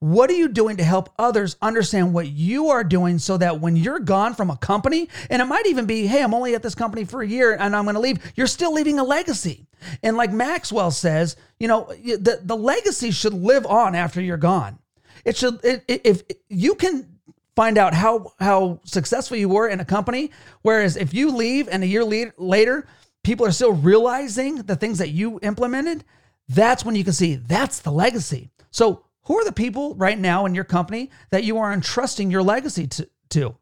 What 0.00 0.28
are 0.28 0.34
you 0.34 0.48
doing 0.48 0.76
to 0.76 0.84
help 0.84 1.14
others 1.18 1.56
understand 1.62 2.12
what 2.12 2.28
you 2.28 2.68
are 2.68 2.84
doing 2.84 3.18
so 3.18 3.38
that 3.38 3.60
when 3.60 3.74
you're 3.74 4.00
gone 4.00 4.34
from 4.34 4.50
a 4.50 4.56
company, 4.56 5.08
and 5.30 5.40
it 5.40 5.46
might 5.46 5.66
even 5.66 5.86
be, 5.86 6.06
hey, 6.06 6.22
I'm 6.22 6.34
only 6.34 6.54
at 6.54 6.62
this 6.62 6.74
company 6.74 7.04
for 7.04 7.22
a 7.22 7.26
year 7.26 7.56
and 7.58 7.74
I'm 7.74 7.84
going 7.84 7.94
to 7.94 8.00
leave, 8.00 8.18
you're 8.36 8.46
still 8.46 8.74
leaving 8.74 8.98
a 8.98 9.04
legacy. 9.04 9.66
And 10.02 10.16
like 10.16 10.30
Maxwell 10.30 10.90
says, 10.90 11.36
you 11.58 11.68
know, 11.68 11.86
the, 11.86 12.40
the 12.42 12.56
legacy 12.56 13.12
should 13.12 13.32
live 13.32 13.64
on 13.64 13.94
after 13.94 14.20
you're 14.20 14.36
gone. 14.36 14.78
It 15.24 15.38
should, 15.38 15.64
it, 15.64 15.84
if 15.88 16.22
you 16.50 16.74
can 16.74 17.13
find 17.56 17.78
out 17.78 17.94
how 17.94 18.32
how 18.38 18.80
successful 18.84 19.36
you 19.36 19.48
were 19.48 19.68
in 19.68 19.80
a 19.80 19.84
company. 19.84 20.30
Whereas 20.62 20.96
if 20.96 21.14
you 21.14 21.30
leave 21.30 21.68
and 21.68 21.82
a 21.82 21.86
year 21.86 22.04
later, 22.04 22.86
people 23.22 23.46
are 23.46 23.52
still 23.52 23.72
realizing 23.72 24.56
the 24.56 24.76
things 24.76 24.98
that 24.98 25.10
you 25.10 25.38
implemented, 25.42 26.04
that's 26.48 26.84
when 26.84 26.94
you 26.94 27.04
can 27.04 27.12
see 27.12 27.36
that's 27.36 27.80
the 27.80 27.92
legacy. 27.92 28.50
So 28.70 29.04
who 29.22 29.38
are 29.38 29.44
the 29.44 29.52
people 29.52 29.94
right 29.94 30.18
now 30.18 30.46
in 30.46 30.54
your 30.54 30.64
company 30.64 31.10
that 31.30 31.44
you 31.44 31.58
are 31.58 31.72
entrusting 31.72 32.30
your 32.30 32.42
legacy 32.42 32.86
to? 32.88 33.08
to? 33.30 33.56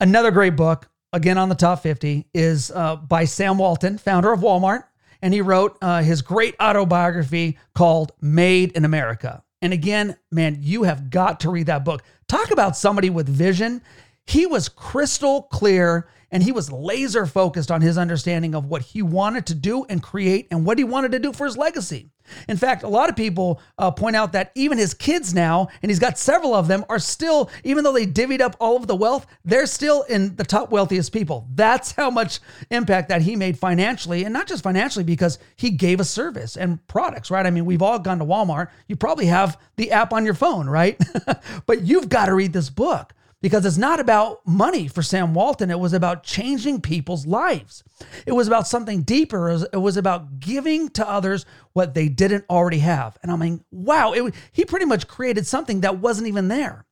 Another 0.00 0.30
great 0.30 0.56
book, 0.56 0.88
again 1.12 1.38
on 1.38 1.48
the 1.48 1.54
top 1.54 1.82
50, 1.82 2.26
is 2.34 2.70
uh, 2.70 2.96
by 2.96 3.24
Sam 3.24 3.58
Walton, 3.58 3.98
founder 3.98 4.32
of 4.32 4.40
Walmart. 4.40 4.84
And 5.22 5.32
he 5.32 5.40
wrote 5.40 5.78
uh, 5.80 6.02
his 6.02 6.22
great 6.22 6.54
autobiography 6.60 7.58
called 7.74 8.12
Made 8.20 8.72
in 8.72 8.84
America. 8.84 9.42
And 9.62 9.72
again, 9.72 10.16
man, 10.30 10.58
you 10.60 10.82
have 10.84 11.10
got 11.10 11.40
to 11.40 11.50
read 11.50 11.66
that 11.66 11.84
book. 11.84 12.02
Talk 12.28 12.50
about 12.50 12.76
somebody 12.76 13.10
with 13.10 13.28
vision. 13.28 13.82
He 14.26 14.46
was 14.46 14.68
crystal 14.68 15.42
clear 15.42 16.08
and 16.30 16.42
he 16.42 16.52
was 16.52 16.72
laser 16.72 17.26
focused 17.26 17.70
on 17.70 17.80
his 17.80 17.98
understanding 17.98 18.54
of 18.54 18.66
what 18.66 18.82
he 18.82 19.02
wanted 19.02 19.46
to 19.46 19.54
do 19.54 19.84
and 19.88 20.02
create 20.02 20.48
and 20.50 20.64
what 20.64 20.78
he 20.78 20.84
wanted 20.84 21.12
to 21.12 21.18
do 21.18 21.32
for 21.32 21.46
his 21.46 21.56
legacy. 21.56 22.10
In 22.48 22.56
fact, 22.56 22.82
a 22.82 22.88
lot 22.88 23.08
of 23.08 23.16
people 23.16 23.60
uh, 23.78 23.90
point 23.90 24.16
out 24.16 24.32
that 24.32 24.50
even 24.54 24.78
his 24.78 24.94
kids 24.94 25.32
now, 25.32 25.68
and 25.82 25.90
he's 25.90 25.98
got 25.98 26.18
several 26.18 26.54
of 26.54 26.68
them, 26.68 26.84
are 26.88 26.98
still, 26.98 27.50
even 27.64 27.84
though 27.84 27.92
they 27.92 28.06
divvied 28.06 28.40
up 28.40 28.56
all 28.60 28.76
of 28.76 28.86
the 28.86 28.96
wealth, 28.96 29.26
they're 29.44 29.66
still 29.66 30.02
in 30.02 30.34
the 30.36 30.44
top 30.44 30.70
wealthiest 30.70 31.12
people. 31.12 31.46
That's 31.54 31.92
how 31.92 32.10
much 32.10 32.40
impact 32.70 33.08
that 33.08 33.22
he 33.22 33.36
made 33.36 33.58
financially, 33.58 34.24
and 34.24 34.32
not 34.32 34.46
just 34.46 34.62
financially, 34.62 35.04
because 35.04 35.38
he 35.56 35.70
gave 35.70 36.00
a 36.00 36.04
service 36.04 36.56
and 36.56 36.84
products, 36.88 37.30
right? 37.30 37.46
I 37.46 37.50
mean, 37.50 37.64
we've 37.64 37.82
all 37.82 37.98
gone 37.98 38.18
to 38.18 38.24
Walmart. 38.24 38.70
You 38.88 38.96
probably 38.96 39.26
have 39.26 39.60
the 39.76 39.92
app 39.92 40.12
on 40.12 40.24
your 40.24 40.34
phone, 40.34 40.68
right? 40.68 41.00
but 41.66 41.82
you've 41.82 42.08
got 42.08 42.26
to 42.26 42.34
read 42.34 42.52
this 42.52 42.70
book 42.70 43.12
because 43.42 43.66
it's 43.66 43.76
not 43.76 44.00
about 44.00 44.46
money 44.46 44.88
for 44.88 45.02
Sam 45.02 45.34
Walton. 45.34 45.70
It 45.70 45.78
was 45.78 45.92
about 45.92 46.22
changing 46.22 46.80
people's 46.80 47.26
lives. 47.26 47.84
It 48.26 48.32
was 48.32 48.46
about 48.46 48.66
something 48.66 49.02
deeper. 49.02 49.50
It 49.72 49.76
was 49.76 49.96
about 49.96 50.40
giving 50.40 50.88
to 50.90 51.08
others 51.08 51.44
what 51.72 51.94
they 51.94 52.08
didn't 52.08 52.46
already 52.48 52.78
have. 52.78 53.18
And 53.22 53.30
I 53.30 53.36
mean, 53.36 53.64
wow, 53.70 54.12
it, 54.12 54.34
he 54.52 54.64
pretty 54.64 54.86
much 54.86 55.06
created 55.06 55.46
something 55.46 55.82
that 55.82 55.98
wasn't 55.98 56.28
even 56.28 56.48
there. 56.48 56.86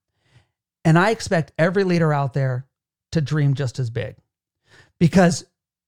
And 0.84 0.98
I 0.98 1.10
expect 1.10 1.52
every 1.58 1.84
leader 1.84 2.12
out 2.12 2.34
there 2.34 2.66
to 3.12 3.20
dream 3.20 3.54
just 3.54 3.78
as 3.78 3.90
big 3.90 4.16
because 4.98 5.44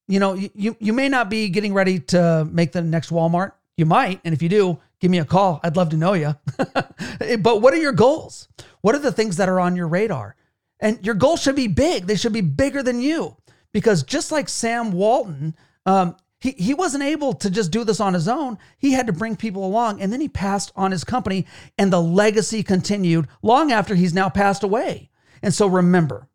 you 0.09 0.21
know 0.21 0.35
you 0.35 0.77
you 0.79 0.93
may 0.93 1.09
not 1.09 1.29
be 1.29 1.49
getting 1.49 1.75
ready 1.75 1.99
to 1.99 2.49
make 2.51 2.73
the 2.73 2.83
next 2.83 3.11
Walmart. 3.11 3.53
You 3.77 3.85
might, 3.85 4.21
and 4.25 4.33
if 4.33 4.41
you 4.43 4.49
do, 4.49 4.79
give 5.01 5.11
me 5.11 5.19
a 5.19 5.25
call. 5.25 5.61
I'd 5.63 5.77
love 5.77 5.91
to 5.91 5.97
know 5.97 6.15
you. 6.15 6.35
but 6.57 7.61
what 7.61 7.75
are 7.75 7.79
your 7.79 7.93
goals? 7.93 8.49
What 8.81 8.95
are 8.95 9.01
the 9.01 9.13
things 9.13 9.37
that 9.37 9.51
are 9.51 9.61
on 9.61 9.77
your 9.77 9.87
radar? 9.87 10.35
And 10.81 11.05
your 11.05 11.15
goals 11.15 11.43
should 11.43 11.57
be 11.57 11.69
big. 11.69 12.07
They 12.07 12.17
should 12.17 12.33
be 12.33 12.43
bigger 12.43 12.83
than 12.83 13.01
you 13.01 13.37
because 13.73 14.03
just 14.03 14.33
like 14.33 14.49
Sam 14.49 14.93
Walton, 14.93 15.55
um, 15.87 16.17
he, 16.41 16.53
he 16.53 16.75
wasn't 16.75 17.03
able 17.03 17.33
to 17.35 17.51
just 17.51 17.71
do 17.71 17.85
this 17.85 18.01
on 18.01 18.15
his 18.15 18.29
own. 18.29 18.59
He 18.79 18.93
had 18.93 19.07
to 19.07 19.13
bring 19.13 19.37
people 19.37 19.67
along 19.67 20.01
and 20.01 20.13
then 20.13 20.21
he 20.21 20.29
passed 20.29 20.73
on 20.77 20.91
his 20.91 21.05
company 21.05 21.47
and 21.79 21.93
the 21.93 22.01
legacy 22.01 22.63
continued 22.63 23.29
long 23.43 23.73
after 23.73 23.95
he's 23.95 24.15
now 24.15 24.29
passed 24.29 24.63
away. 24.63 25.11
And 25.43 25.53
so 25.53 25.67
remember, 25.67 26.29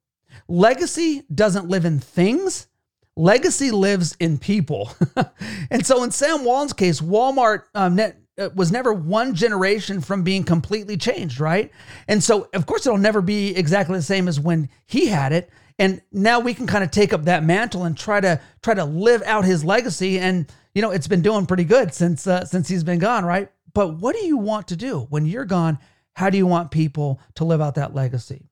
legacy 0.47 1.23
doesn't 1.33 1.67
live 1.67 1.85
in 1.85 1.99
things, 1.99 2.67
legacy 3.15 3.71
lives 3.71 4.15
in 4.19 4.37
people. 4.37 4.91
and 5.69 5.85
so 5.85 6.03
in 6.03 6.11
Sam 6.11 6.43
Walton's 6.43 6.73
case, 6.73 7.01
Walmart 7.01 7.63
um, 7.75 7.95
net, 7.95 8.20
was 8.49 8.71
never 8.71 8.93
one 8.93 9.35
generation 9.35 10.01
from 10.01 10.23
being 10.23 10.43
completely 10.43 10.97
changed, 10.97 11.39
right? 11.39 11.71
And 12.07 12.23
so, 12.23 12.49
of 12.53 12.65
course, 12.65 12.85
it'll 12.85 12.97
never 12.97 13.21
be 13.21 13.55
exactly 13.55 13.97
the 13.97 14.03
same 14.03 14.27
as 14.27 14.39
when 14.39 14.69
he 14.85 15.07
had 15.07 15.31
it. 15.33 15.49
And 15.79 16.01
now 16.11 16.39
we 16.39 16.53
can 16.53 16.67
kind 16.67 16.83
of 16.83 16.91
take 16.91 17.13
up 17.13 17.25
that 17.25 17.43
mantle 17.43 17.85
and 17.85 17.97
try 17.97 18.21
to 18.21 18.39
try 18.61 18.73
to 18.73 18.85
live 18.85 19.23
out 19.23 19.45
his 19.45 19.63
legacy. 19.63 20.19
And 20.19 20.51
you 20.75 20.81
know, 20.81 20.91
it's 20.91 21.07
been 21.07 21.21
doing 21.21 21.45
pretty 21.45 21.63
good 21.63 21.93
since 21.93 22.27
uh, 22.27 22.45
since 22.45 22.67
he's 22.67 22.83
been 22.83 22.99
gone, 22.99 23.25
right? 23.25 23.49
But 23.73 23.99
what 23.99 24.15
do 24.15 24.25
you 24.25 24.37
want 24.37 24.67
to 24.69 24.75
do 24.75 25.07
when 25.09 25.25
you're 25.25 25.45
gone? 25.45 25.79
How 26.13 26.29
do 26.29 26.37
you 26.37 26.45
want 26.45 26.71
people 26.71 27.19
to 27.35 27.45
live 27.45 27.61
out 27.61 27.75
that 27.75 27.95
legacy? 27.95 28.49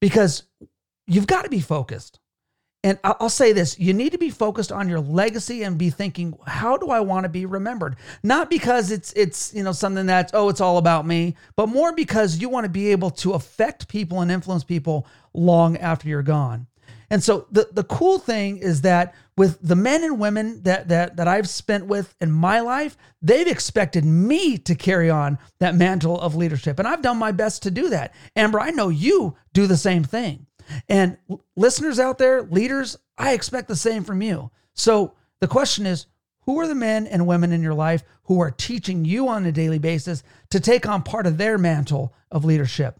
Because 0.00 0.44
you've 1.06 1.26
got 1.26 1.42
to 1.42 1.50
be 1.50 1.60
focused. 1.60 2.20
And 2.84 2.98
I'll 3.04 3.28
say 3.28 3.52
this 3.52 3.78
you 3.78 3.92
need 3.92 4.10
to 4.10 4.18
be 4.18 4.30
focused 4.30 4.72
on 4.72 4.88
your 4.88 4.98
legacy 4.98 5.62
and 5.62 5.78
be 5.78 5.90
thinking, 5.90 6.36
how 6.46 6.76
do 6.76 6.90
I 6.90 7.00
want 7.00 7.24
to 7.24 7.28
be 7.28 7.46
remembered? 7.46 7.96
Not 8.24 8.50
because 8.50 8.90
it's 8.90 9.12
it's 9.12 9.54
you 9.54 9.62
know 9.62 9.72
something 9.72 10.06
that's 10.06 10.32
oh 10.34 10.48
it's 10.48 10.60
all 10.60 10.78
about 10.78 11.06
me, 11.06 11.36
but 11.54 11.68
more 11.68 11.92
because 11.92 12.38
you 12.38 12.48
want 12.48 12.64
to 12.64 12.70
be 12.70 12.88
able 12.88 13.10
to 13.10 13.32
affect 13.34 13.86
people 13.86 14.20
and 14.20 14.32
influence 14.32 14.64
people 14.64 15.06
long 15.32 15.76
after 15.76 16.08
you're 16.08 16.22
gone. 16.22 16.66
And 17.08 17.22
so 17.22 17.46
the 17.52 17.68
the 17.70 17.84
cool 17.84 18.18
thing 18.18 18.56
is 18.56 18.80
that 18.80 19.14
with 19.36 19.58
the 19.60 19.76
men 19.76 20.02
and 20.02 20.18
women 20.18 20.62
that 20.62 20.88
that 20.88 21.16
that 21.16 21.28
I've 21.28 21.48
spent 21.48 21.86
with 21.86 22.14
in 22.20 22.32
my 22.32 22.60
life, 22.60 22.96
they've 23.20 23.46
expected 23.46 24.04
me 24.04 24.58
to 24.58 24.74
carry 24.74 25.08
on 25.08 25.38
that 25.60 25.74
mantle 25.74 26.18
of 26.20 26.34
leadership, 26.34 26.78
and 26.78 26.88
I've 26.88 27.02
done 27.02 27.18
my 27.18 27.30
best 27.30 27.62
to 27.62 27.70
do 27.70 27.90
that. 27.90 28.14
Amber, 28.34 28.58
I 28.58 28.70
know 28.70 28.88
you 28.88 29.36
do 29.52 29.66
the 29.66 29.76
same 29.76 30.02
thing. 30.02 30.46
And 30.88 31.16
listeners 31.56 31.98
out 31.98 32.18
there, 32.18 32.42
leaders, 32.42 32.98
I 33.18 33.32
expect 33.32 33.68
the 33.68 33.76
same 33.76 34.04
from 34.04 34.22
you. 34.22 34.50
So 34.74 35.14
the 35.40 35.48
question 35.48 35.86
is 35.86 36.06
who 36.42 36.58
are 36.60 36.66
the 36.66 36.74
men 36.74 37.06
and 37.06 37.26
women 37.26 37.52
in 37.52 37.62
your 37.62 37.74
life 37.74 38.02
who 38.24 38.40
are 38.40 38.50
teaching 38.50 39.04
you 39.04 39.28
on 39.28 39.46
a 39.46 39.52
daily 39.52 39.78
basis 39.78 40.22
to 40.50 40.60
take 40.60 40.86
on 40.86 41.02
part 41.02 41.26
of 41.26 41.38
their 41.38 41.58
mantle 41.58 42.12
of 42.30 42.44
leadership? 42.44 42.98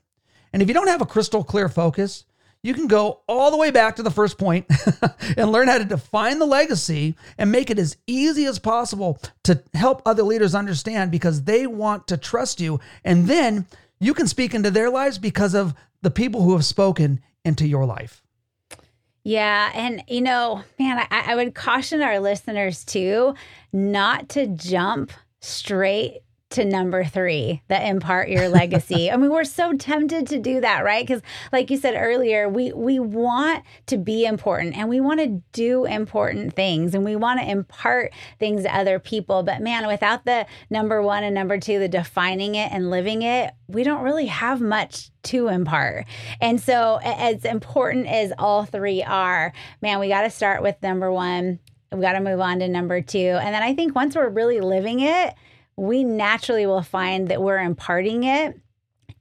And 0.53 0.63
if 0.63 0.69
you 0.69 0.75
don't 0.75 0.89
have 0.89 1.03
a 1.03 1.07
crystal 1.07 1.43
clear 1.43 1.69
focus, 1.69 2.25
you 2.63 2.75
can 2.75 2.87
go 2.87 3.23
all 3.27 3.51
the 3.51 3.57
way 3.57 3.73
back 3.73 3.97
to 3.97 4.03
the 4.03 4.11
first 4.11 4.39
point 4.39 4.67
and 5.37 5.51
learn 5.51 5.67
how 5.67 5.79
to 5.79 5.85
define 5.85 6.39
the 6.39 6.47
legacy 6.47 7.17
and 7.37 7.51
make 7.51 7.71
it 7.71 7.79
as 7.79 7.97
easy 8.07 8.45
as 8.45 8.59
possible 8.59 9.19
to 9.43 9.63
help 9.75 10.01
other 10.07 10.23
leaders 10.23 10.55
understand 10.55 11.11
because 11.11 11.43
they 11.43 11.67
want 11.67 12.07
to 12.07 12.17
trust 12.17 12.61
you. 12.61 12.79
And 13.05 13.27
then 13.27 13.67
you 13.99 14.15
can 14.15 14.29
speak 14.29 14.55
into 14.55 14.71
their 14.71 14.91
lives 14.91 15.19
because 15.19 15.55
of 15.55 15.75
the 16.03 16.11
people 16.11 16.43
who 16.43 16.53
have 16.53 16.65
spoken 16.65 17.21
into 17.45 17.67
your 17.67 17.87
life. 17.87 18.23
Yeah. 19.25 19.71
And, 19.75 20.03
you 20.09 20.21
know, 20.21 20.63
man, 20.79 21.07
I, 21.11 21.33
I 21.33 21.35
would 21.37 21.55
caution 21.55 22.03
our 22.03 22.19
listeners 22.19 22.85
too 22.85 23.35
not 23.73 24.29
to 24.31 24.47
jump 24.49 25.13
straight 25.41 26.23
to 26.53 26.65
number 26.65 27.05
three, 27.05 27.63
the 27.69 27.89
impart 27.89 28.29
your 28.29 28.49
legacy. 28.49 29.11
I 29.11 29.17
mean, 29.17 29.31
we're 29.31 29.45
so 29.45 29.73
tempted 29.77 30.27
to 30.29 30.39
do 30.39 30.61
that, 30.61 30.85
right? 30.85 31.07
Because, 31.07 31.23
like 31.53 31.71
you 31.71 31.77
said 31.77 31.95
earlier, 31.97 32.49
we 32.49 32.73
we 32.73 32.99
want 32.99 33.65
to 33.87 33.97
be 33.97 34.25
important 34.25 34.77
and 34.77 34.89
we 34.89 35.01
want 35.01 35.21
to 35.21 35.43
do 35.53 35.85
important 35.85 36.55
things 36.55 36.95
and 36.95 37.05
we 37.05 37.17
want 37.17 37.41
to 37.41 37.49
impart 37.49 38.13
things 38.39 38.63
to 38.63 38.75
other 38.75 38.99
people. 38.99 39.43
But 39.43 39.61
man, 39.61 39.87
without 39.87 40.25
the 40.25 40.47
number 40.71 41.03
one 41.03 41.25
and 41.25 41.35
number 41.35 41.59
two, 41.59 41.79
the 41.79 41.89
defining 41.89 42.55
it 42.55 42.71
and 42.73 42.91
living 42.91 43.23
it, 43.23 43.53
we 43.69 43.83
don't 43.83 44.03
really 44.03 44.27
have 44.27 44.61
much 44.61 45.11
to 45.25 45.49
impart. 45.49 46.07
And 46.41 46.61
so, 46.61 47.01
as 47.03 47.45
important 47.45 48.07
as 48.07 48.33
all 48.39 48.65
three 48.65 49.03
are, 49.03 49.53
man, 49.81 49.99
we 49.99 50.09
got 50.09 50.23
to 50.23 50.31
start 50.31 50.63
with 50.63 50.77
number 50.83 51.11
one. 51.11 51.59
We 51.91 52.01
got 52.01 52.13
to 52.13 52.21
move 52.21 52.41
on 52.41 52.61
to 52.61 52.69
number 52.69 53.03
two. 53.03 53.19
And 53.19 53.55
then 53.55 53.63
I 53.63 53.75
think 53.75 53.95
once 53.95 54.17
we're 54.17 54.29
really 54.29 54.61
living 54.61 55.01
it, 55.01 55.35
we 55.77 56.05
naturally 56.05 56.67
will 56.67 56.83
find 56.83 57.29
that 57.29 57.43
we're 57.43 57.61
imparting 57.61 58.25
it 58.25 58.59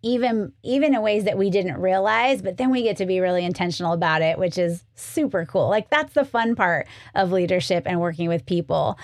even 0.03 0.51
even 0.63 0.95
in 0.95 1.01
ways 1.01 1.25
that 1.25 1.37
we 1.37 1.49
didn't 1.49 1.79
realize 1.79 2.41
but 2.41 2.57
then 2.57 2.71
we 2.71 2.81
get 2.83 2.97
to 2.97 3.05
be 3.05 3.19
really 3.19 3.45
intentional 3.45 3.93
about 3.93 4.21
it 4.21 4.37
which 4.37 4.57
is 4.57 4.83
super 4.95 5.45
cool. 5.45 5.69
Like 5.69 5.89
that's 5.89 6.13
the 6.13 6.25
fun 6.25 6.55
part 6.55 6.87
of 7.15 7.31
leadership 7.31 7.83
and 7.85 7.99
working 7.99 8.27
with 8.27 8.45
people. 8.45 8.97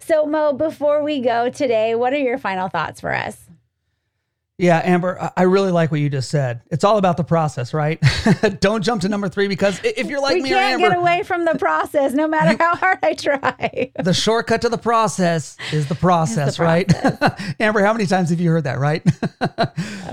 So 0.00 0.26
mo 0.26 0.52
before 0.52 1.02
we 1.02 1.20
go 1.20 1.50
today 1.50 1.94
what 1.94 2.12
are 2.12 2.18
your 2.18 2.38
final 2.38 2.68
thoughts 2.68 3.00
for 3.00 3.14
us 3.14 3.46
yeah, 4.60 4.80
Amber, 4.84 5.30
I 5.36 5.42
really 5.42 5.70
like 5.70 5.90
what 5.90 6.00
you 6.00 6.10
just 6.10 6.30
said. 6.30 6.60
It's 6.70 6.84
all 6.84 6.98
about 6.98 7.16
the 7.16 7.24
process, 7.24 7.72
right? 7.72 8.02
Don't 8.60 8.82
jump 8.82 9.02
to 9.02 9.08
number 9.08 9.28
three 9.28 9.48
because 9.48 9.80
if 9.82 10.06
you're 10.06 10.20
like 10.20 10.36
me, 10.36 10.42
we 10.42 10.44
me, 10.44 10.48
can't 10.50 10.74
Amber, 10.74 10.88
get 10.90 10.98
away 10.98 11.22
from 11.22 11.44
the 11.44 11.56
process, 11.56 12.12
no 12.12 12.28
matter 12.28 12.50
you, 12.52 12.58
how 12.58 12.76
hard 12.76 12.98
I 13.02 13.14
try. 13.14 13.92
the 13.98 14.12
shortcut 14.12 14.62
to 14.62 14.68
the 14.68 14.78
process 14.78 15.56
is 15.72 15.88
the 15.88 15.94
process, 15.94 16.58
the 16.58 16.62
right? 16.62 16.92
Amber, 17.60 17.84
how 17.84 17.92
many 17.92 18.06
times 18.06 18.30
have 18.30 18.40
you 18.40 18.50
heard 18.50 18.64
that, 18.64 18.78
right? 18.78 19.02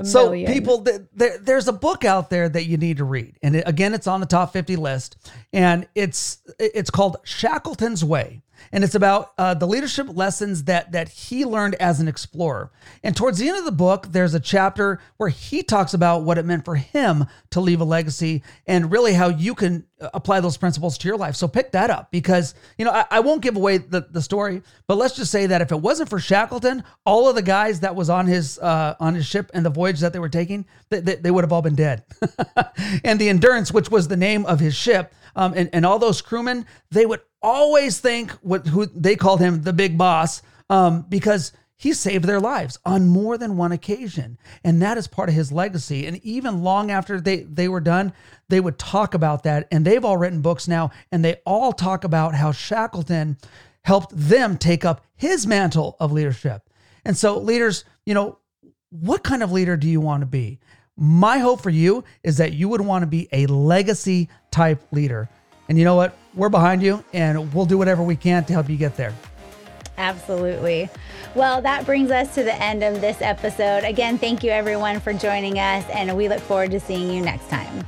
so, 0.04 0.32
people, 0.32 0.86
there, 1.14 1.38
there's 1.40 1.68
a 1.68 1.74
book 1.74 2.06
out 2.06 2.30
there 2.30 2.48
that 2.48 2.66
you 2.66 2.78
need 2.78 2.98
to 2.98 3.04
read, 3.04 3.38
and 3.44 3.56
it, 3.56 3.64
again, 3.68 3.94
it's 3.94 4.08
on 4.08 4.22
the 4.22 4.26
top 4.26 4.54
50 4.54 4.78
list, 4.78 5.18
and 5.52 5.88
it's 5.96 6.40
it's 6.60 6.90
called 6.90 7.18
Shackleton's 7.24 8.04
Way 8.04 8.44
and 8.72 8.84
it's 8.84 8.96
about 8.96 9.34
uh, 9.38 9.54
the 9.54 9.68
leadership 9.68 10.08
lessons 10.10 10.64
that 10.66 10.92
that 10.92 11.10
he 11.10 11.46
learned 11.46 11.76
as 11.76 12.00
an 12.00 12.08
explorer. 12.08 12.72
And 13.04 13.16
towards 13.16 13.38
the 13.38 13.48
end 13.48 13.58
of 13.58 13.66
the 13.66 13.72
book, 13.72 14.08
there's 14.12 14.34
a 14.34 14.40
chapter 14.40 15.00
where 15.18 15.30
he 15.30 15.64
talks 15.64 15.94
about 15.94 16.24
what 16.24 16.38
it 16.38 16.46
meant 16.46 16.66
for 16.66 16.76
him 16.76 17.26
to 17.52 17.62
leave 17.62 17.82
a 17.82 17.86
legacy, 17.86 18.44
and 18.66 18.92
really 18.92 19.14
how 19.14 19.30
you 19.30 19.56
can 19.56 19.86
apply 20.00 20.40
those 20.40 20.58
principles 20.58 20.98
to 21.00 21.08
your 21.08 21.18
life. 21.18 21.36
So 21.36 21.48
pick 21.48 21.72
that 21.72 21.90
up 21.90 22.12
because 22.12 22.54
you 22.78 22.86
know 22.86 22.92
I, 22.92 23.06
I 23.10 23.20
won't 23.20 23.42
give 23.42 23.56
away 23.56 23.78
the, 23.78 24.02
the 24.12 24.22
story, 24.22 24.62
but 24.88 24.98
let's 24.98 25.16
just 25.16 25.32
say 25.32 25.48
that 25.48 25.62
if 25.62 25.72
it 25.72 25.80
wasn't 25.82 26.10
for 26.10 26.20
Shackleton, 26.20 26.84
all 27.06 27.28
of 27.28 27.36
the 27.36 27.42
guys 27.42 27.80
that 27.82 27.96
was 27.96 28.10
on 28.10 28.28
his 28.28 28.60
uh, 28.60 28.96
on 29.00 29.16
his 29.16 29.26
ship 29.26 29.50
and 29.54 29.66
the 29.66 29.70
voyage 29.70 30.00
that 30.02 30.14
they 30.14 30.20
were 30.20 30.30
taking, 30.30 30.66
they, 30.90 31.00
they, 31.00 31.16
they 31.16 31.32
would 31.32 31.44
have 31.44 31.52
all 31.52 31.62
been 31.62 31.76
dead. 31.76 32.04
and 33.04 33.20
the 33.20 33.30
Endurance, 33.30 33.72
which 33.72 33.90
was 33.90 34.08
the 34.08 34.18
name 34.18 34.46
of 34.46 34.60
his 34.60 34.76
ship, 34.76 35.14
um, 35.36 35.54
and, 35.56 35.70
and 35.74 35.86
all 35.86 36.00
those 36.00 36.22
crewmen, 36.22 36.66
they 36.92 37.06
would 37.06 37.22
always 37.42 38.00
think 38.00 38.32
what 38.42 38.68
who 38.68 38.86
they 38.86 39.16
called 39.16 39.40
him 39.40 39.64
the 39.64 39.74
big 39.74 39.98
boss 39.98 40.42
um, 40.70 41.06
because 41.10 41.54
he 41.78 41.94
saved 41.94 42.26
their 42.26 42.40
lives 42.40 42.80
on 42.86 43.08
more 43.08 43.38
than 43.38 43.56
one 43.56 43.72
occasion. 43.72 44.40
And 44.64 44.82
that 44.82 44.98
is 44.98 45.08
part 45.08 45.30
of 45.30 45.36
his 45.36 45.52
legacy. 45.52 46.08
And 46.08 46.18
even 46.26 46.64
long 46.64 46.90
after 46.90 47.22
they 47.22 47.44
they 47.44 47.68
were 47.68 47.80
done 47.80 48.14
they 48.50 48.60
would 48.60 48.80
talk 48.80 49.14
about 49.14 49.44
that. 49.44 49.68
And 49.72 49.86
they've 49.86 50.04
all 50.04 50.18
written 50.18 50.42
books 50.42 50.68
now. 50.68 50.92
And 51.12 51.24
they 51.24 51.36
all 51.46 51.74
talk 51.74 52.04
about 52.04 52.34
how 52.34 52.52
shackleton 52.52 53.38
helped 53.84 54.12
them 54.12 54.58
take 54.58 54.86
up 54.86 55.06
his 55.16 55.46
mantle 55.46 55.96
of 56.00 56.12
leadership. 56.12 56.68
And 57.06 57.16
so 57.16 57.38
leaders 57.40 57.86
you 58.06 58.14
know 58.14 58.40
what 58.90 59.24
kind 59.24 59.44
of 59.44 59.52
leader 59.52 59.78
do 59.78 59.88
you 59.88 60.02
want 60.02 60.22
to 60.22 60.28
be? 60.28 60.60
My 60.96 61.38
hope 61.38 61.62
for 61.62 61.70
you 61.70 62.04
is 62.24 62.38
that 62.38 62.54
you 62.54 62.70
would 62.70 62.82
want 62.82 63.04
to 63.04 63.08
be 63.08 63.28
a 63.32 63.46
legacy 63.46 64.30
type 64.50 64.82
leader. 64.92 65.30
And 65.70 65.78
you 65.78 65.84
know 65.84 65.96
what? 65.96 66.18
We're 66.34 66.50
behind 66.50 66.82
you 66.82 67.04
and 67.14 67.54
we'll 67.54 67.66
do 67.66 67.78
whatever 67.78 68.02
we 68.02 68.16
can 68.16 68.46
to 68.46 68.54
help 68.54 68.70
you 68.70 68.78
get 68.78 68.98
there. 68.98 69.14
Absolutely. 69.98 70.90
Well, 71.34 71.62
that 71.64 71.86
brings 71.86 72.12
us 72.12 72.34
to 72.36 72.44
the 72.44 72.56
end 72.62 72.84
of 72.84 73.02
this 73.02 73.22
episode. 73.22 73.84
Again, 73.84 74.18
thank 74.18 74.44
you 74.44 74.52
everyone 74.52 75.00
for 75.00 75.12
joining 75.12 75.60
us, 75.60 75.86
and 75.90 76.16
we 76.16 76.30
look 76.30 76.40
forward 76.40 76.72
to 76.72 76.80
seeing 76.80 77.12
you 77.12 77.22
next 77.22 77.50
time. 77.50 77.86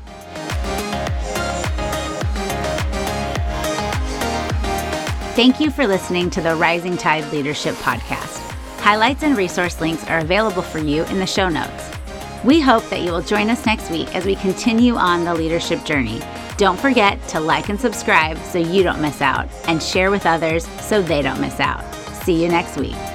Thank 5.36 5.60
you 5.60 5.69
for 5.72 5.88
listening 5.88 6.30
to 6.32 6.41
the 6.41 6.56
Rising 6.56 6.98
Tide 6.98 7.32
Leadership 7.32 7.76
Podcast. 7.76 8.38
Highlights 8.80 9.24
and 9.24 9.38
resource 9.38 9.80
links 9.80 10.06
are 10.08 10.19
available 10.19 10.62
for 10.63 10.80
you 10.80 11.04
in 11.06 11.19
the 11.19 11.26
show 11.26 11.48
notes. 11.48 11.91
We 12.43 12.60
hope 12.60 12.84
that 12.89 13.02
you 13.02 13.12
will 13.12 13.22
join 13.22 13.50
us 13.50 13.65
next 13.65 13.91
week 13.91 14.13
as 14.15 14.26
we 14.26 14.36
continue 14.36 14.95
on 14.95 15.24
the 15.24 15.34
leadership 15.34 15.84
journey 15.86 16.22
don't 16.60 16.78
forget 16.78 17.26
to 17.30 17.39
like 17.39 17.69
and 17.69 17.80
subscribe 17.80 18.38
so 18.39 18.60
you 18.60 18.84
don't 18.84 19.02
miss 19.02 19.22
out, 19.22 19.48
and 19.69 19.82
share 19.82 20.12
with 20.12 20.26
others 20.26 20.67
so 20.82 21.02
they 21.02 21.22
don't 21.22 21.39
miss 21.39 21.58
out. 21.62 21.99
See 22.30 22.44
you 22.44 22.48
next 22.48 22.78
week. 22.78 23.09